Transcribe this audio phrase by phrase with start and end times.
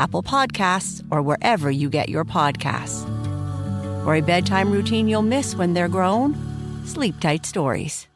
[0.00, 3.04] Apple Podcasts, or wherever you get your podcasts.
[4.04, 6.34] For a bedtime routine you'll miss when they're grown,
[6.86, 8.09] Sleep Tight Stories.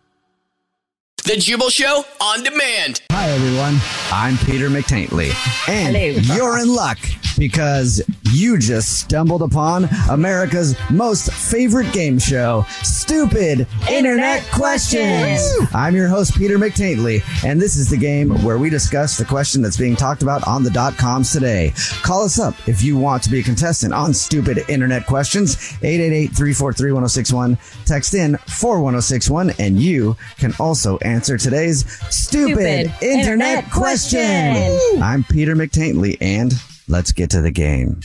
[1.24, 3.00] The Jubal Show on demand.
[3.10, 3.78] Hi, everyone.
[4.12, 5.30] I'm Peter McTaintley.
[5.66, 6.34] And Hello.
[6.36, 6.98] you're in luck
[7.38, 15.40] because you just stumbled upon America's most favorite game show, Stupid Internet Questions.
[15.72, 19.62] I'm your host, Peter McTaintley, and this is the game where we discuss the question
[19.62, 21.72] that's being talked about on the dot coms today.
[22.02, 27.86] Call us up if you want to be a contestant on Stupid Internet Questions, 888-343-1061.
[27.86, 34.20] Text in 41061, and you can also answer today's Stupid, Stupid Internet, Internet question.
[34.20, 35.02] Question.
[35.02, 36.52] I'm Peter McTaintley, and
[36.88, 38.00] let's get to the game.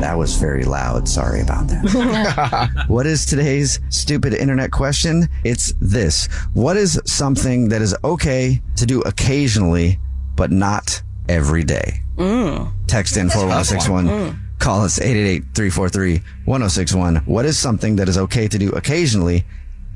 [0.00, 1.08] That was very loud.
[1.08, 2.84] Sorry about that.
[2.88, 5.28] what is today's stupid internet question?
[5.42, 6.26] It's this.
[6.52, 9.98] What is something that is okay to do occasionally,
[10.36, 12.00] but not every day?
[12.16, 12.72] Mm.
[12.86, 14.06] Text in 41061.
[14.06, 14.38] Mm.
[14.58, 17.26] Call us 888-343-1061.
[17.26, 19.44] What is something that is okay to do occasionally,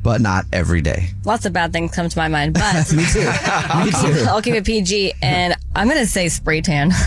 [0.03, 1.11] but not every day?
[1.25, 3.21] Lots of bad things come to my mind, but Me too.
[3.21, 4.25] Me too.
[4.29, 6.91] I'll keep it PG and I'm going to say spray tan.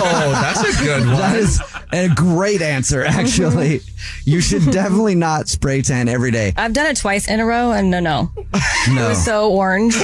[0.00, 1.16] Oh, that's a good one.
[1.18, 1.60] That is
[1.92, 3.08] a great answer, mhm.
[3.10, 3.80] actually.
[4.24, 6.52] you should definitely not spray tan every day.
[6.56, 8.30] I've done it twice in a row and no, no.
[8.36, 9.08] It No.
[9.10, 9.94] was so orange.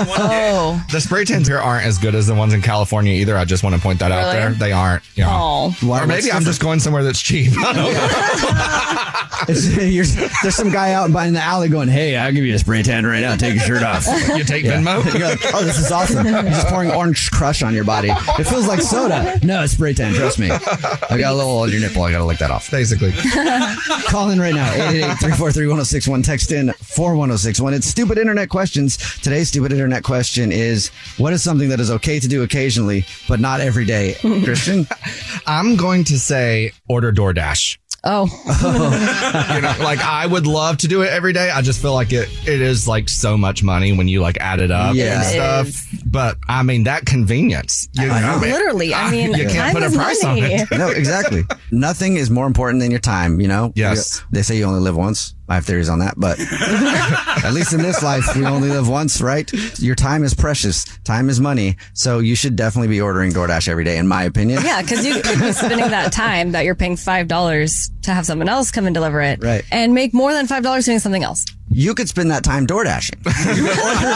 [0.00, 3.36] Oh, The spray tans here aren't as good as the ones in California either.
[3.36, 4.50] I just want to point that out there.
[4.50, 5.02] They aren't.
[5.16, 5.28] Yeah.
[5.30, 5.74] oh.
[5.86, 7.52] Or maybe I'm just going somewhere that's cheap.
[7.58, 9.84] I don't know.
[9.84, 10.06] You're-
[10.42, 13.06] there's some guy out in the alley going, "Hey, I'll give you a spray tan
[13.06, 13.36] right now.
[13.36, 15.02] Take your shirt off." you take Venmo?
[15.18, 18.10] You're like, "Oh, this is awesome." You're just pouring orange crush on your body.
[18.10, 19.38] It feels like soda.
[19.42, 20.14] No, it's spray tan.
[20.14, 20.50] Trust me.
[20.50, 22.02] I got a little on your nipple.
[22.02, 22.70] I got to lick that off.
[22.70, 23.12] Basically.
[24.08, 24.70] Call in right now.
[24.90, 26.24] 888-343-1061.
[26.24, 27.74] Text in 41061.
[27.74, 28.96] It's stupid internet questions.
[29.20, 30.88] Today's stupid internet question is:
[31.18, 34.14] What is something that is okay to do occasionally, but not every day?
[34.20, 34.86] Christian.
[35.46, 37.78] I'm going to say order DoorDash.
[38.10, 38.24] Oh,
[39.54, 41.50] You know, like I would love to do it every day.
[41.50, 44.60] I just feel like it it is like so much money when you like add
[44.60, 45.20] it up Yeah.
[45.22, 46.00] and stuff.
[46.06, 47.88] But I mean that convenience.
[47.92, 48.38] You I know.
[48.40, 48.94] mean, literally.
[48.94, 50.42] I mean, you can't put a price money.
[50.42, 50.70] on it.
[50.72, 51.42] No, exactly.
[51.70, 53.72] Nothing is more important than your time, you know?
[53.74, 54.22] Yes.
[54.30, 55.34] They say you only live once.
[55.48, 56.38] I have theories on that, but
[57.44, 59.50] at least in this life, we only live once, right?
[59.78, 60.84] Your time is precious.
[61.04, 61.76] Time is money.
[61.94, 64.62] So you should definitely be ordering DoorDash every day, in my opinion.
[64.62, 68.26] Yeah, because you could be spending that time that you're paying five dollars to have
[68.26, 69.64] someone else come and deliver it, Right.
[69.70, 71.44] And make more than five dollars doing something else.
[71.70, 73.18] You could spend that time door dashing.
[73.48, 74.14] You could order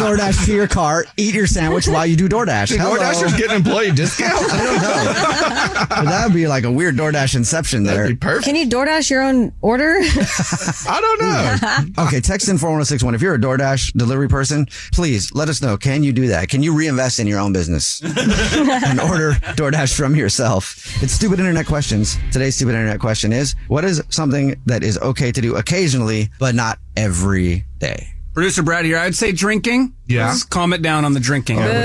[0.00, 2.76] DoorDash to your car, eat your sandwich while you do DoorDash.
[2.76, 2.96] Hello.
[2.96, 4.32] DoorDashers getting employee discount?
[4.32, 5.86] I don't know.
[5.88, 7.96] But that would be like a weird DoorDash inception there.
[8.02, 8.44] That'd be perfect.
[8.46, 9.96] Can you DoorDash your own order?
[10.00, 12.00] I don't know.
[12.06, 13.14] Okay, text in 41061.
[13.14, 15.76] If you're a DoorDash delivery person, please let us know.
[15.76, 16.48] Can you do that?
[16.48, 21.02] Can you reinvest in your own business and order DoorDash from yourself?
[21.02, 22.16] It's stupid internet questions.
[22.32, 26.54] Today's stupid internet question is what is something that is okay to do occasionally, but
[26.54, 28.08] not every day?
[28.34, 28.98] Producer Brad here.
[28.98, 29.94] I'd say drinking.
[30.06, 30.28] Yeah.
[30.28, 31.58] Let's calm it down on the drinking.
[31.58, 31.84] I wouldn't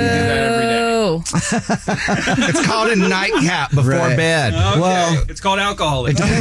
[1.33, 4.15] it's called a nightcap before Right.
[4.17, 4.53] bed.
[4.53, 4.79] Okay.
[4.79, 6.27] Well- it's called alcoholism.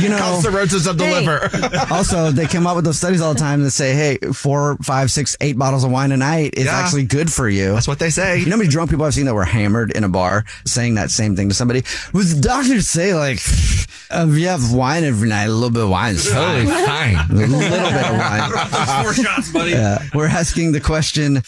[0.00, 1.48] You know, Called cirrhosis of the liver.
[1.94, 5.10] also, they come up with those studies all the time that say, hey, four, five,
[5.10, 6.76] six, eight bottles of wine a night is Yeah.
[6.76, 7.72] actually good for you.
[7.74, 8.38] That's what they say.
[8.40, 10.94] You know how many drunk people I've seen that were hammered in a bar saying
[10.96, 11.84] that same thing to somebody?
[12.12, 15.90] Was the doctor say, like, if you have wine every night, a little bit of
[15.90, 16.86] wine is Totally fine.
[17.16, 17.30] fine.
[17.30, 18.50] A little bit of wine.
[19.04, 19.74] Four shots, buddy.
[19.74, 21.42] Uh, we're asking the question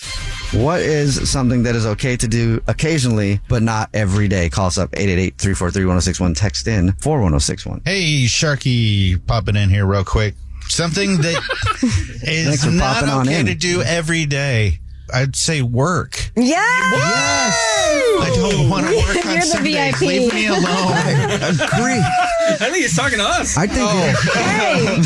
[0.52, 4.48] what is something that is okay to do occasionally, but not every day?
[4.48, 6.34] Call us up 888 343 1061.
[6.34, 7.82] Text in 41061.
[7.84, 10.34] Hey, Sharky, popping in here real quick.
[10.68, 11.42] Something that
[11.76, 14.80] Thanks is for not okay to do every day.
[15.12, 16.30] I'd say work.
[16.36, 17.52] Yeah.
[17.96, 19.98] I don't want to work on You're the Sundays.
[19.98, 20.00] VIP.
[20.08, 20.62] Leave me alone.
[21.46, 22.02] Agree.
[22.48, 23.56] I think he's talking to us.
[23.56, 24.30] I think, oh.
[24.34, 24.86] Hey.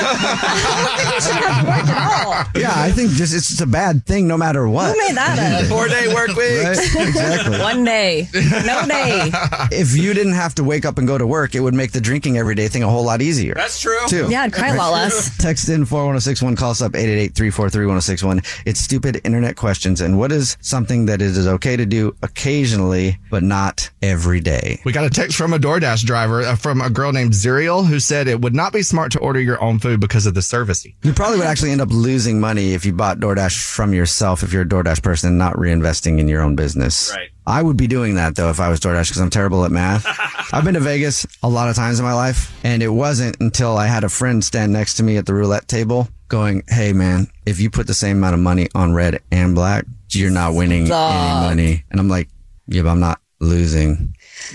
[0.00, 2.60] I don't think you should have to work at all.
[2.60, 4.92] yeah, I think just it's just a bad thing no matter what.
[4.94, 5.68] Who made that up?
[5.68, 6.62] Four day work week.
[6.64, 6.78] Right?
[7.08, 7.58] Exactly.
[7.58, 8.28] One day.
[8.34, 9.30] No day.
[9.72, 12.00] if you didn't have to wake up and go to work, it would make the
[12.00, 13.54] drinking every day thing a whole lot easier.
[13.54, 13.98] That's true.
[14.08, 14.28] too.
[14.30, 15.36] Yeah, I'd cry a lot less.
[15.36, 18.62] Text in 41061, call us up 888-343-1061.
[18.66, 20.00] It's stupid internet questions.
[20.00, 24.80] And what is something that it is okay to do occasionally, but not every day?
[24.84, 28.00] We got a text from a DoorDash driver uh, from a girl named Zuriel who
[28.00, 30.86] said it would not be smart to order your own food because of the service.
[31.02, 34.52] You probably would actually end up losing money if you bought DoorDash from yourself if
[34.52, 37.12] you're a DoorDash person and not reinvesting in your own business.
[37.14, 37.30] Right.
[37.46, 40.06] I would be doing that though if I was DoorDash because I'm terrible at math.
[40.52, 43.76] I've been to Vegas a lot of times in my life, and it wasn't until
[43.76, 47.28] I had a friend stand next to me at the roulette table going, Hey man,
[47.50, 50.86] if you put the same amount of money on red and black, you're not winning
[50.86, 51.12] Stop.
[51.12, 51.84] any money.
[51.90, 52.28] And I'm like,
[52.68, 54.14] Yeah, but I'm not losing.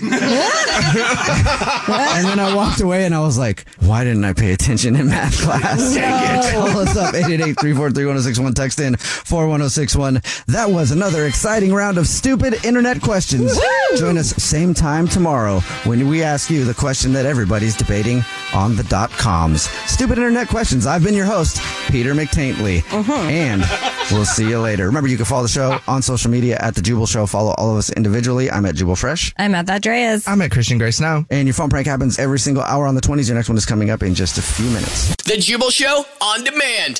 [0.76, 5.06] and then I walked away and I was like, why didn't I pay attention in
[5.06, 5.94] math class?
[5.94, 6.52] Dang it.
[6.52, 8.54] Call us up 888-343-1061.
[8.54, 10.22] Text in 41061.
[10.48, 13.58] That was another exciting round of stupid internet questions.
[13.96, 18.22] Join us same time tomorrow when we ask you the question that everybody's debating
[18.54, 19.62] on the dot coms.
[19.90, 20.86] Stupid internet questions.
[20.86, 22.82] I've been your host, Peter McTaintley.
[22.84, 23.10] Mm-hmm.
[23.12, 23.64] And
[24.12, 24.86] we'll see you later.
[24.86, 27.26] Remember, you can follow the show on social media at The Jubal Show.
[27.26, 28.50] Follow all of us individually.
[28.50, 29.34] I'm at Jubal Fresh.
[29.36, 30.28] I'm at that Dreas.
[30.28, 31.24] I'm at Christian Grace now.
[31.30, 33.28] And your phone prank happens every single hour on the 20s.
[33.28, 35.14] Your next one is coming up in just a few minutes.
[35.22, 36.98] The Jubal Show on demand.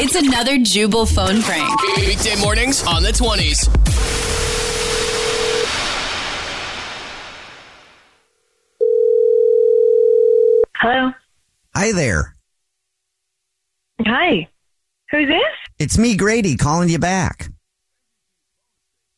[0.00, 1.80] It's another Jubal phone prank.
[1.98, 3.68] Weekday mornings on the 20s.
[10.78, 11.12] Hello.
[11.76, 12.34] Hi there.
[14.04, 14.48] Hi.
[15.12, 15.42] Who's this?
[15.78, 17.50] It's me, Grady, calling you back.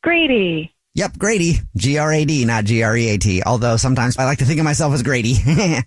[0.02, 0.74] Grady.
[0.94, 1.54] Yep, Grady.
[1.76, 3.42] G R A D, not G R E A T.
[3.42, 5.34] Although sometimes I like to think of myself as Grady.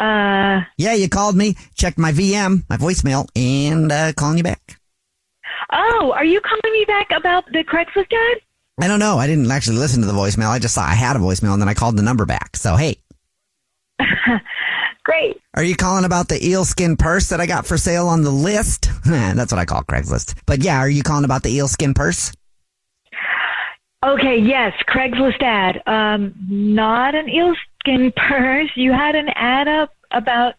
[0.00, 4.78] Uh, yeah, you called me, checked my VM, my voicemail, and uh, calling you back.
[5.72, 8.38] oh, are you calling me back about the Craigslist ad?
[8.80, 9.18] I don't know.
[9.18, 10.50] I didn't actually listen to the voicemail.
[10.50, 12.54] I just saw I had a voicemail, and then I called the number back.
[12.54, 12.98] So, hey,
[15.04, 15.38] Great.
[15.54, 18.30] are you calling about the eel skin purse that I got for sale on the
[18.30, 18.90] list?
[19.04, 20.38] That's what I call Craigslist.
[20.46, 22.30] But yeah, are you calling about the eel skin purse?
[24.04, 25.82] Okay, yes, Craigslist ad.
[25.86, 28.70] Um, not an eelskin purse.
[28.76, 30.54] You had an ad up about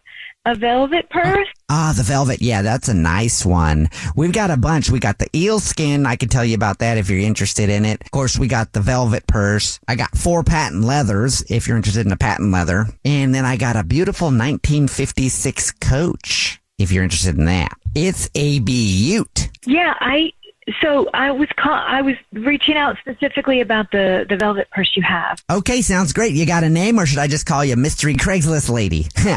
[0.46, 1.48] a velvet purse?
[1.70, 2.40] Ah, the velvet.
[2.40, 3.88] Yeah, that's a nice one.
[4.16, 4.90] We've got a bunch.
[4.90, 6.06] We got the eel skin.
[6.06, 8.02] I can tell you about that if you're interested in it.
[8.02, 9.78] Of course, we got the velvet purse.
[9.86, 12.86] I got four patent leathers if you're interested in a patent leather.
[13.04, 17.72] And then I got a beautiful 1956 coach if you're interested in that.
[17.94, 19.50] It's a beaut.
[19.66, 20.32] Yeah, I.
[20.80, 25.02] So I was call, I was reaching out specifically about the the velvet purse you
[25.02, 25.42] have.
[25.50, 26.34] Okay, sounds great.
[26.34, 29.06] You got a name or should I just call you Mystery Craigslist Lady?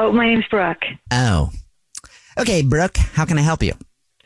[0.00, 0.84] Oh, my name's Brooke.
[1.10, 1.50] oh.
[2.38, 3.72] Okay, Brooke, how can I help you?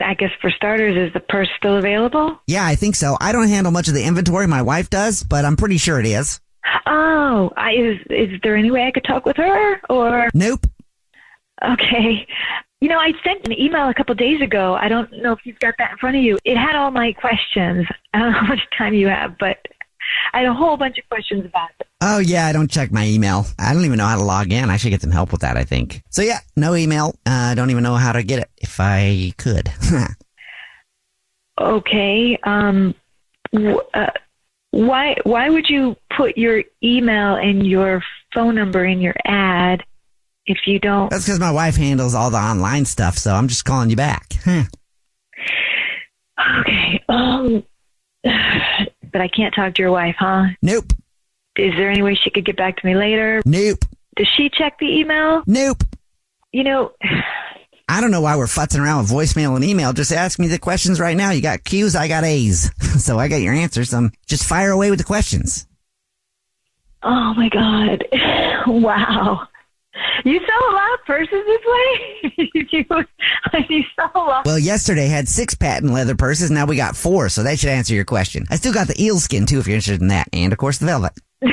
[0.01, 2.39] I guess for starters, is the purse still available?
[2.47, 3.17] Yeah, I think so.
[3.23, 4.47] I don't handle much of the inventory.
[4.47, 6.41] My wife does, but I'm pretty sure it is.
[6.87, 10.29] Oh, I, is is there any way I could talk with her or?
[10.35, 10.67] Nope.
[11.65, 12.27] Okay.
[12.83, 14.75] You know, I sent an email a couple days ago.
[14.75, 16.37] I don't know if you've got that in front of you.
[16.45, 17.87] It had all my questions.
[18.13, 19.59] I don't know how much time you have, but
[20.33, 21.87] I had a whole bunch of questions about it.
[22.01, 23.47] Oh yeah, I don't check my email.
[23.57, 24.69] I don't even know how to log in.
[24.69, 25.57] I should get some help with that.
[25.57, 26.03] I think.
[26.11, 27.15] So yeah, no email.
[27.25, 28.51] Uh, I don't even know how to get it.
[28.59, 29.71] If I could.
[31.61, 32.37] Okay.
[32.43, 32.95] Um,
[33.53, 34.11] w- uh,
[34.73, 38.03] why why would you put your email and your
[38.35, 39.85] phone number in your ad
[40.53, 41.11] if you don't?
[41.11, 43.19] That's because my wife handles all the online stuff.
[43.19, 44.35] So I'm just calling you back.
[46.61, 47.03] Okay.
[47.09, 47.63] Um,
[48.25, 50.47] but I can't talk to your wife, huh?
[50.63, 50.93] Nope.
[51.57, 53.43] Is there any way she could get back to me later?
[53.45, 53.85] Nope.
[54.17, 55.43] Does she check the email?
[55.47, 55.85] Nope.
[56.53, 56.93] You know,
[57.89, 59.93] I don't know why we're futzing around with voicemail and email.
[59.93, 61.31] Just ask me the questions right now.
[61.31, 62.71] You got Q's, I got A's.
[63.05, 63.93] so I got your answers.
[63.93, 65.67] Um, just fire away with the questions.
[67.03, 68.05] Oh my God.
[68.67, 69.47] wow.
[70.25, 72.51] You sell a lot of purses this way?
[72.55, 72.67] you,
[73.69, 74.45] you sell a lot.
[74.47, 76.51] Well, yesterday had six patent leather purses.
[76.51, 77.29] Now we got four.
[77.29, 78.45] So that should answer your question.
[78.51, 80.29] I still got the eel skin too, if you're interested in that.
[80.33, 81.13] And of course the velvet.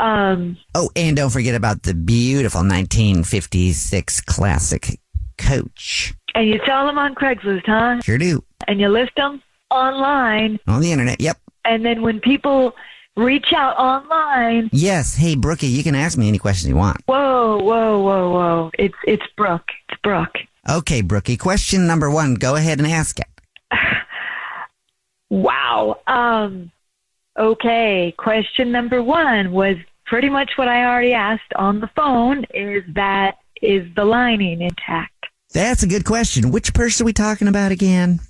[0.00, 5.00] Um, Oh, and don't forget about the beautiful 1956 classic
[5.38, 6.14] coach.
[6.36, 8.00] and you sell them on Craigslist, huh?
[8.02, 8.44] Sure do.
[8.68, 10.60] And you list them online.
[10.68, 11.20] On the internet.
[11.20, 11.38] Yep.
[11.64, 12.74] And then when people
[13.18, 15.14] reach out online, Yes.
[15.16, 17.02] Hey, Brookie, you can ask me any questions you want.
[17.06, 18.70] whoa, whoa, whoa, whoa.
[18.78, 19.68] It's, it's Brooke.
[19.88, 20.36] It's Brooke.
[20.70, 21.36] Okay, Brookie.
[21.36, 22.34] Question number one.
[22.34, 23.26] Go ahead and ask it.
[25.30, 26.00] Wow.
[26.06, 26.70] Um,
[27.38, 28.14] okay.
[28.16, 32.46] Question number one was pretty much what I already asked on the phone.
[32.54, 35.26] Is that is the lining intact?
[35.52, 36.50] That's a good question.
[36.50, 38.20] Which purse are we talking about again?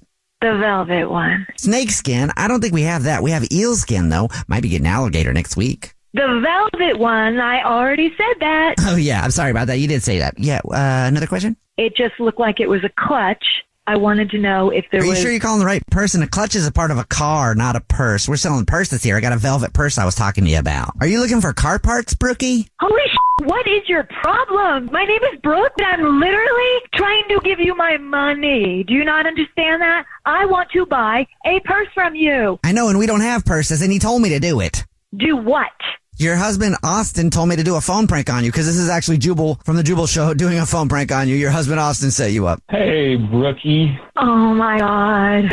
[0.40, 1.46] The velvet one.
[1.56, 2.30] Snake skin.
[2.36, 3.22] I don't think we have that.
[3.24, 4.28] We have eel skin though.
[4.46, 5.94] Might be getting alligator next week.
[6.14, 7.38] The velvet one.
[7.40, 8.74] I already said that.
[8.80, 9.78] Oh yeah, I'm sorry about that.
[9.78, 10.38] You did say that.
[10.38, 10.60] Yeah.
[10.64, 11.56] Uh, another question.
[11.76, 13.44] It just looked like it was a clutch.
[13.88, 15.22] I wanted to know if there Are you was.
[15.22, 16.22] sure you're calling the right person?
[16.22, 18.28] A clutch is a part of a car, not a purse.
[18.28, 19.16] We're selling purses here.
[19.16, 20.92] I got a velvet purse I was talking to you about.
[21.00, 22.68] Are you looking for car parts, Brookie?
[22.80, 23.16] Holy sh!
[23.44, 24.90] What is your problem?
[24.92, 28.84] My name is Brooke, and I'm literally trying to give you my money.
[28.84, 30.04] Do you not understand that?
[30.26, 32.60] I want to buy a purse from you.
[32.64, 34.84] I know, and we don't have purses, and he told me to do it.
[35.16, 35.72] Do what?
[36.20, 38.88] Your husband Austin told me to do a phone prank on you because this is
[38.88, 41.36] actually Jubal from the Jubal Show doing a phone prank on you.
[41.36, 42.60] Your husband Austin set you up.
[42.68, 43.96] Hey, Brookie.
[44.16, 45.44] Oh my god.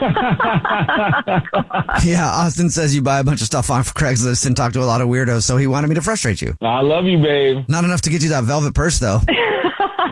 [2.02, 4.86] Yeah, Austin says you buy a bunch of stuff off Craigslist and talk to a
[4.86, 6.56] lot of weirdos, so he wanted me to frustrate you.
[6.62, 7.66] I love you, babe.
[7.68, 9.20] Not enough to get you that velvet purse, though.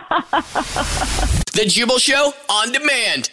[1.53, 3.31] The Jubal Show on demand.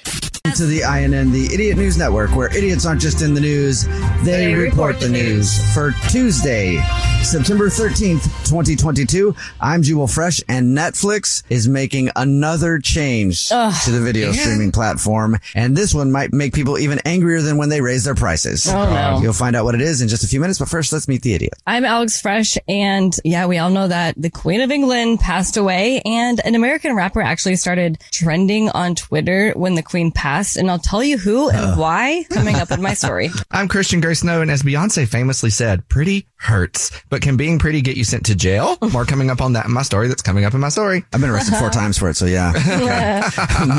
[0.54, 3.85] to the INN, the Idiot News Network, where idiots aren't just in the news,
[4.25, 5.59] they, report, the news.
[5.75, 6.80] For Tuesday,
[7.23, 14.30] September 13th, 2022, I'm Jubal Fresh, and Netflix is making another change to the video
[14.30, 14.40] yeah.
[14.40, 15.37] streaming platform.
[15.54, 18.66] And this one might make people even angrier than when they raise their prices.
[18.68, 19.21] Oh, no.
[19.21, 21.23] You'll find out what it is in just a few minutes, but first, let's meet
[21.23, 21.54] the idiot.
[21.66, 26.00] I'm Alex Frias, and yeah, we all know that the Queen of England passed away,
[26.04, 30.78] and an American rapper actually started trending on Twitter when the Queen passed, and I'll
[30.78, 33.30] tell you who and why coming up in my story.
[33.50, 36.90] I'm Christian Grace Snow, and as Beyonce famously said, pretty hurts.
[37.08, 38.76] But can being pretty get you sent to jail?
[38.92, 41.04] More coming up on that in my story that's coming up in my story.
[41.12, 42.52] I've been arrested four times for it, so yeah.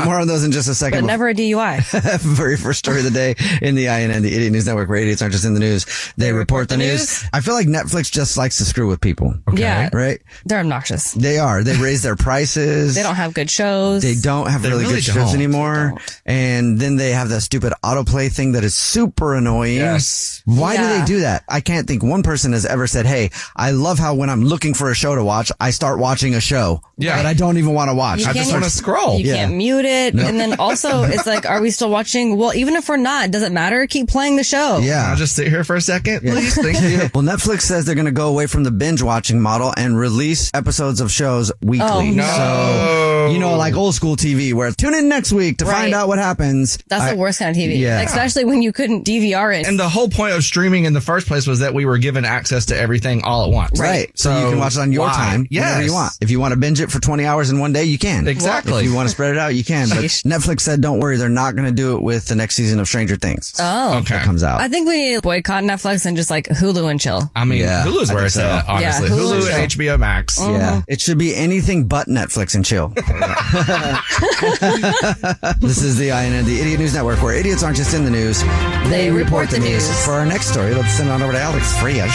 [0.04, 1.00] More on those in just a second.
[1.02, 2.18] But never a DUI.
[2.20, 5.22] Very first story of the day in the INN, the Idiot News Network, where idiots
[5.22, 5.86] aren't just in the news.
[6.16, 7.24] They, report, the, news.
[7.32, 9.34] I feel like Netflix just likes to screw with people.
[9.52, 9.90] Yeah.
[9.92, 10.20] Right?
[10.44, 11.12] They're obnoxious.
[11.12, 11.62] They are.
[11.62, 12.77] They raise their prices.
[12.94, 14.02] They don't have good shows.
[14.02, 15.34] They don't have They really, really good shows don't.
[15.34, 15.94] anymore.
[16.26, 19.76] And then they have that stupid autoplay thing that is super annoying.
[19.76, 20.42] Yes.
[20.44, 20.98] Why do Yeah.
[21.00, 21.44] they do that?
[21.48, 24.74] I can't think one person has ever said, Hey, I love how when I'm looking
[24.74, 27.16] for a show to watch, I start watching a show Yeah.
[27.16, 28.20] that I don't even want to watch.
[28.20, 29.18] You I just can't- want to scroll.
[29.18, 29.34] You Yeah.
[29.36, 30.14] can't mute it.
[30.14, 32.36] And then also, it's like, are we still watching?
[32.36, 33.86] Well, even if we're not, does it matter?
[33.86, 34.78] Keep playing the show.
[34.78, 35.08] Yeah.
[35.10, 36.54] I'll just sit here for a second, please.
[36.54, 36.98] Thank you.
[37.14, 40.50] well, Netflix says they're going to go away from the binge watching model and release
[40.54, 41.86] episodes of shows weekly.
[41.88, 42.22] Oh, no.
[42.22, 43.78] So, Oh you know, like oh.
[43.80, 46.78] old school TV where tune in next week to find out what happens.
[46.88, 47.78] That's I- the worst kind of TV.
[47.78, 48.00] Yeah.
[48.00, 49.66] Especially when you couldn't DVR it.
[49.66, 52.24] And the whole point of streaming in the first place was that we were given
[52.24, 53.78] access to everything all at once.
[53.80, 54.10] Right.
[54.18, 55.12] So, you can watch it on your why?
[55.14, 55.84] time whenever Yes.
[55.86, 56.12] you want.
[56.20, 58.26] If you want to binge it for 20 hours in one day, you can.
[58.28, 58.84] Exactly.
[58.84, 59.88] If you want to spread it out, you can.
[59.88, 60.24] But Sheesh.
[60.24, 62.88] Netflix said, don't worry, they're not going to do it with the next season of
[62.88, 63.54] Stranger Things.
[63.58, 63.98] oh.
[63.98, 64.14] Okay.
[64.14, 64.60] That comes out.
[64.60, 67.30] I think we need to boycott Netflix and just like Hulu and chill.
[67.34, 68.42] I mean, Yeah, Hulu's I where it's so.
[68.42, 69.08] at, honestly.
[69.08, 69.62] Yeah, Hulu Hulu.
[69.62, 70.38] and HBO Max.
[70.40, 70.46] Yeah.
[70.46, 70.80] Mm-hmm.
[70.88, 72.92] It should be anything but Netflix and chill.
[75.60, 78.42] this is the INN, the Idiot News Network, where idiots aren't just in the news,
[78.88, 79.88] they, report, the news.
[80.04, 82.12] For our next story, let's send it on over to Alex Frias,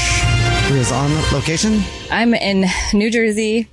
[0.69, 1.81] who is on location.
[2.09, 3.67] I'm in New Jersey,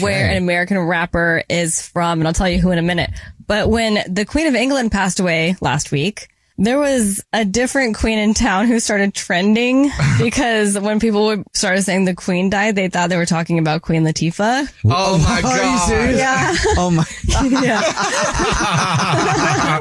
[0.00, 3.10] where an American rapper is from, and I'll tell you who in a minute.
[3.46, 6.28] But when the Queen of England passed away last week,
[6.62, 11.82] there was a different queen in town who started trending because when people would started
[11.82, 14.72] saying the queen died, they thought they were talking about Queen Latifah.
[14.84, 15.88] Oh my Are you god.
[15.88, 16.18] serious?
[16.18, 16.54] Yeah.
[16.78, 17.04] Oh my.
[17.62, 17.82] yeah.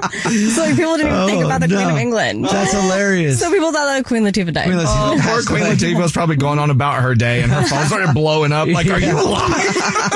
[0.10, 2.46] so like, people didn't even think Oh, about the Queen of England.
[2.46, 3.40] That's hilarious.
[3.40, 4.66] So people thought that Queen Latifah died.
[4.66, 5.76] Queen Latifah Oh, poor Queen away.
[5.76, 8.68] Latifah was probably going on about her day, and her phone started blowing up.
[8.68, 9.50] Like, are you alive?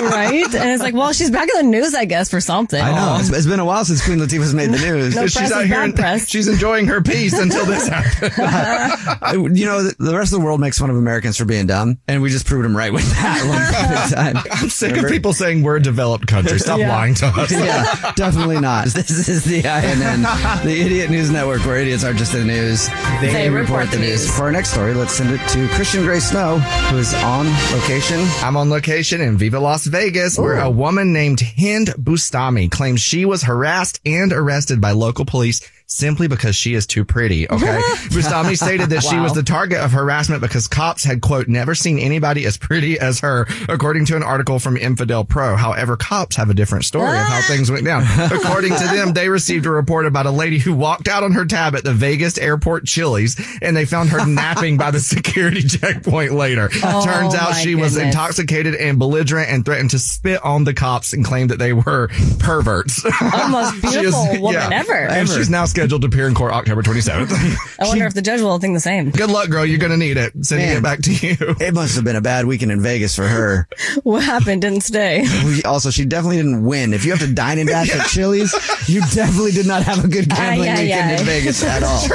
[0.02, 0.54] right?
[0.56, 2.82] And it's like, well, she's back in the news, I guess, for something.
[2.82, 3.18] I know.
[3.20, 5.16] It's, it's been a while since Queen Latifah's made the news.
[5.16, 5.76] No she's press out here.
[5.76, 6.28] bad In, press.
[6.30, 9.58] she's in enjoying her peace until this happened.
[9.58, 11.98] you know, the, the rest of the world makes fun of Americans for being dumb,
[12.08, 14.52] and we just proved them right with that one time.
[14.52, 16.58] I'm sick of people saying we're a developed country.
[16.60, 16.90] Stop Yeah.
[16.96, 17.52] lying to us.
[17.52, 18.86] yeah, definitely not.
[18.96, 20.22] This is the INN,
[20.66, 22.88] the Idiot News Network, where idiots aren't just in the news,
[23.22, 24.30] they, report the news.
[24.36, 28.20] For our next story, let's send it to Christian Gray Snow, who is on location.
[28.42, 33.26] I'm on location in Viva Las Vegas, where a woman named Hind Bustami claims she
[33.26, 35.62] was harassed and arrested by local police
[35.96, 37.50] simply because she is too pretty.
[37.50, 37.66] Okay.
[38.10, 42.00] Bustami stated that she was the target of harassment because cops had, quote, never seen
[42.00, 45.56] anybody as pretty as her, according to an article from Infidel Pro.
[45.56, 47.46] However, cops have a different story of how ah.
[47.48, 48.04] things went down.
[48.32, 51.46] According to them, they received a report about a lady who walked out on her
[51.46, 56.34] tab at the Vegas airport Chili's and they found her napping by the security checkpoint
[56.34, 56.70] later.
[56.84, 61.14] Oh, Turns out she was intoxicated and belligerent and threatened to spit on the cops
[61.14, 62.10] and claimed that they were
[62.40, 63.04] perverts.
[63.06, 64.94] Oh, most beautiful woman ever.
[64.94, 67.32] And she's now scheduled to appear in court October 27th.
[67.80, 69.10] I wonder if the judge will think the same.
[69.12, 69.66] Good luck, girl.
[69.66, 70.34] You're going to need it.
[70.46, 70.78] Sending Man.
[70.78, 71.36] it back to you.
[71.60, 73.68] It must have been a bad weekend in Vegas for her.
[74.04, 74.62] What happened?
[74.62, 75.26] Didn't stay.
[75.66, 76.94] Also, she definitely didn't win.
[76.94, 78.54] If you have to dine and dash at Chili's,
[78.88, 81.14] you definitely did not have a good gambling Ay, ay, weekend ay.
[81.20, 82.02] in Vegas at all.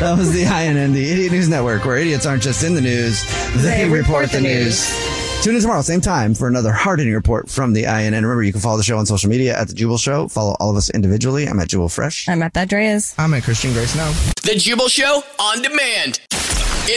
[0.00, 3.24] that was the INN, the Idiot News Network, where idiots aren't just in the news,
[3.56, 5.25] they, report, the news.
[5.42, 8.12] Tune in tomorrow, same time, for another hard hitting report from the INN.
[8.14, 10.26] Remember, you can follow the show on social media at The Jubal Show.
[10.26, 11.46] Follow all of us individually.
[11.46, 12.28] I'm at Jubal Fresh.
[12.28, 13.14] I'm at that Dreas.
[13.16, 14.10] I'm at Christian Grace now.
[14.42, 16.20] The Jubal Show on demand.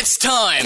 [0.01, 0.63] It's time.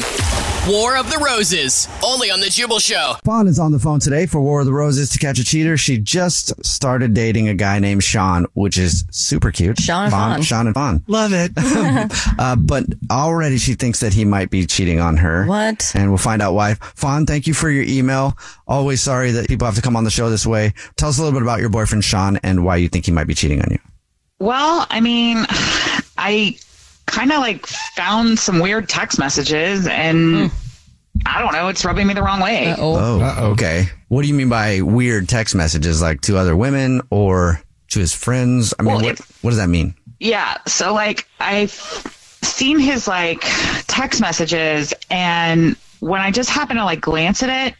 [0.71, 1.87] War of the Roses.
[2.05, 3.15] Only on The Jubal Show.
[3.25, 5.75] Fawn is on the phone today for War of the Roses to catch a cheater.
[5.75, 9.79] She just started dating a guy named Sean, which is super cute.
[9.79, 10.41] Sean and Fawn.
[10.43, 11.03] Sean and Fawn.
[11.07, 11.51] Love it.
[12.37, 15.47] uh, but already she thinks that he might be cheating on her.
[15.47, 15.91] What?
[15.95, 16.75] And we'll find out why.
[16.75, 18.37] Fawn, thank you for your email.
[18.67, 20.73] Always sorry that people have to come on the show this way.
[20.95, 23.25] Tell us a little bit about your boyfriend, Sean, and why you think he might
[23.25, 23.79] be cheating on you.
[24.37, 25.37] Well, I mean,
[26.19, 26.55] I
[27.13, 30.57] kind of like found some weird text messages and hmm.
[31.27, 32.73] I don't know, it's rubbing me the wrong way.
[32.77, 33.85] Oh, okay.
[34.07, 36.01] What do you mean by weird text messages?
[36.01, 38.73] Like to other women or to his friends?
[38.79, 39.93] I mean, Well, what, what does that mean?
[40.19, 40.57] Yeah.
[40.65, 43.41] So like I've seen his like
[43.87, 47.75] text messages and when I just happened to like glance at it,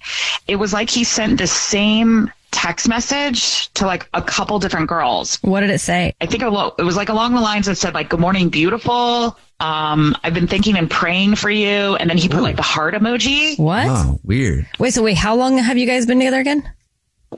[0.47, 5.38] it was like he sent the same text message to like a couple different girls.
[5.41, 6.13] What did it say?
[6.22, 10.15] I think it was like along the lines that said like "Good morning, beautiful." Um,
[10.24, 13.57] I've been thinking and praying for you, and then he put like the heart emoji.
[13.57, 13.88] What?
[13.88, 14.67] Oh, weird.
[14.80, 16.69] Wait, so wait, how long have you guys been together again?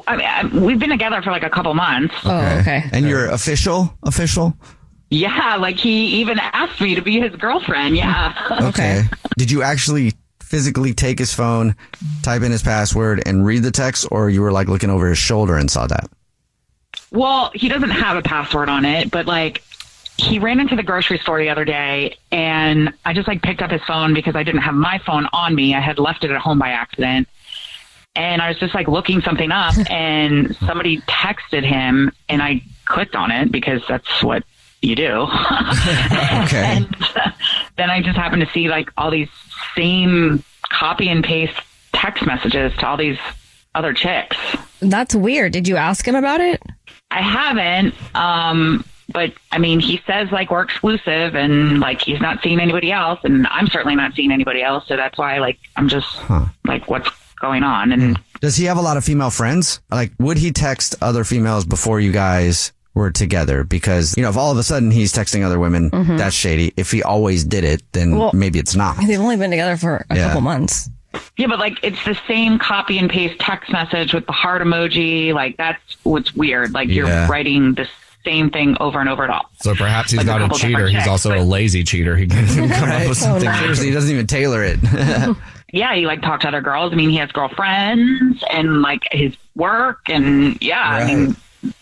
[0.08, 2.16] I mean, I, we've been together for like a couple months.
[2.26, 2.84] Oh, okay.
[2.92, 3.98] And you're official?
[4.04, 4.54] Official?
[5.10, 7.96] Yeah, like he even asked me to be his girlfriend.
[7.96, 8.34] Yeah.
[8.62, 9.04] Okay.
[9.38, 10.13] Did you actually
[10.46, 11.76] physically take his phone,
[12.22, 15.18] type in his password, and read the text, or you were like looking over his
[15.18, 16.10] shoulder and saw that?
[17.12, 19.64] Well, he doesn't have a password on it, but like
[20.18, 23.72] he ran into the grocery store the other day and I just like picked up
[23.72, 25.76] his phone because I didn't have my phone on me.
[25.76, 27.28] I had left it at home by accident.
[28.16, 33.16] And I was just like looking something up and somebody texted him and I clicked
[33.16, 34.44] on it because that's what
[34.82, 35.28] you do.
[36.46, 36.64] Okay.
[36.64, 37.32] and uh,
[37.76, 39.30] then I just happened to see like all these
[39.76, 41.60] same copy and paste
[41.94, 43.18] text messages to all these
[43.74, 44.38] other chicks.
[44.80, 45.54] That's weird.
[45.54, 46.62] Did you ask him about it?
[47.12, 47.94] I haven't.
[48.16, 52.92] Um, but I mean, he says like we're exclusive and like he's not seeing anybody
[52.92, 54.88] else, and I'm certainly not seeing anybody else.
[54.88, 56.08] So that's why like I'm just
[56.66, 57.10] like, what's
[57.40, 57.92] going on?
[57.92, 59.80] And Does he have a lot of female friends?
[59.92, 63.64] Like, would he text other females before you guys were together?
[63.64, 66.18] Because, you know, if all of a sudden he's texting other women, Mhm.
[66.18, 66.74] that's shady.
[66.78, 68.98] If he always did it, then Well- maybe it's not.
[69.06, 70.28] They've only been together for a Yeah.
[70.28, 70.90] couple months.
[71.38, 75.34] yeah, but like it's the same copy and paste text message with the heart emoji.
[75.34, 76.74] Like that's what's weird.
[76.74, 76.94] Like Yeah.
[76.96, 77.88] you're writing the
[78.26, 79.50] same thing over and over at all.
[79.62, 80.88] So perhaps he's Like not a couple cheater.
[80.88, 82.16] He's chicks, also a lazy cheater.
[82.18, 83.50] He can come up with something.
[83.54, 84.80] Seriously, he doesn't even tailor it.
[85.74, 86.94] Yeah, he like talked to other girls.
[86.94, 91.36] I mean, he has girlfriends and like his work, and yeah, I mean,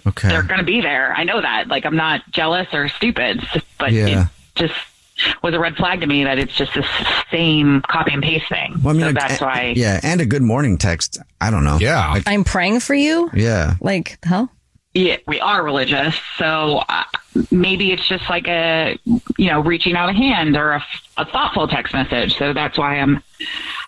[0.07, 0.27] okay.
[0.29, 1.13] they're going to be there.
[1.13, 1.67] I know that.
[1.67, 3.41] Like, I'm not jealous or stupid,
[3.79, 4.23] but Yeah.
[4.23, 4.73] it just
[5.43, 6.85] was a red flag to me that it's just the
[7.31, 8.75] same copy and paste thing.
[8.83, 9.73] Well, I mean, so a- that's why.
[9.75, 11.19] Yeah, and a good morning text.
[11.39, 11.77] I don't know.
[11.79, 12.09] Yeah.
[12.11, 13.29] Like, I'm praying for you.
[13.33, 13.75] yeah.
[13.79, 14.51] Like, the hell?
[14.93, 17.03] Yeah, we are religious, so uh,
[17.49, 18.99] maybe it's just like a,
[19.39, 20.85] you know, reaching out a hand or a,
[21.17, 22.37] a thoughtful text message.
[22.37, 23.23] So that's why I'm,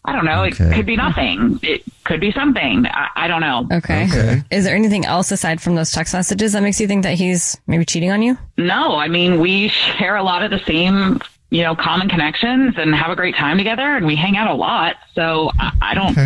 [0.03, 0.41] I don't know.
[0.41, 1.59] It could be nothing.
[1.61, 2.87] It could be something.
[2.87, 3.67] I, I don't know.
[3.71, 4.41] Okay.
[4.49, 7.55] Is there anything else aside from those text messages that makes you think that he's
[7.67, 8.35] maybe cheating on you?
[8.57, 12.93] No, I mean, we share a lot of the same you know, common connections and
[12.95, 14.95] have a great time together, and we hang out a lot.
[15.13, 16.17] So I, I don't,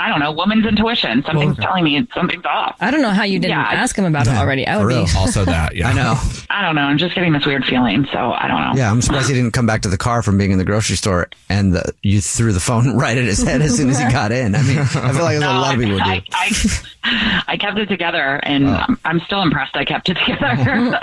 [0.00, 1.22] I don't know, woman's intuition.
[1.24, 2.76] Something's telling me something's off.
[2.80, 4.66] I don't know how you didn't Yeah, ask him about it already.
[4.66, 4.94] I would be.
[5.16, 5.74] also that.
[5.74, 6.14] Yeah, I know.
[6.48, 6.82] I don't know.
[6.82, 8.06] I'm just getting this weird feeling.
[8.12, 8.72] So I don't know.
[8.76, 10.96] Yeah, I'm surprised he didn't come back to the car from being in the grocery
[10.96, 14.04] store and the, you threw the phone right at his head as soon as he
[14.10, 14.54] got in.
[14.54, 16.10] I mean, I feel like that's what a lot of people would do.
[16.10, 18.84] I, I, I kept it together, and Oh.
[18.88, 19.76] I'm, I'm still impressed.
[19.76, 20.98] I kept it together.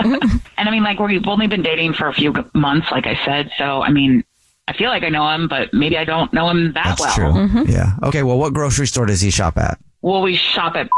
[0.56, 3.50] and I mean, like we've only been dating for a few months, like I said.
[3.58, 4.24] So I mean,
[4.68, 7.14] I feel like I know him, but maybe I don't know him that That's well.
[7.14, 7.32] true.
[7.42, 7.70] Mm-hmm.
[7.70, 7.92] Yeah.
[8.02, 8.22] Okay.
[8.22, 9.78] Well, what grocery store does he shop at?
[10.02, 10.88] Well, we shop at.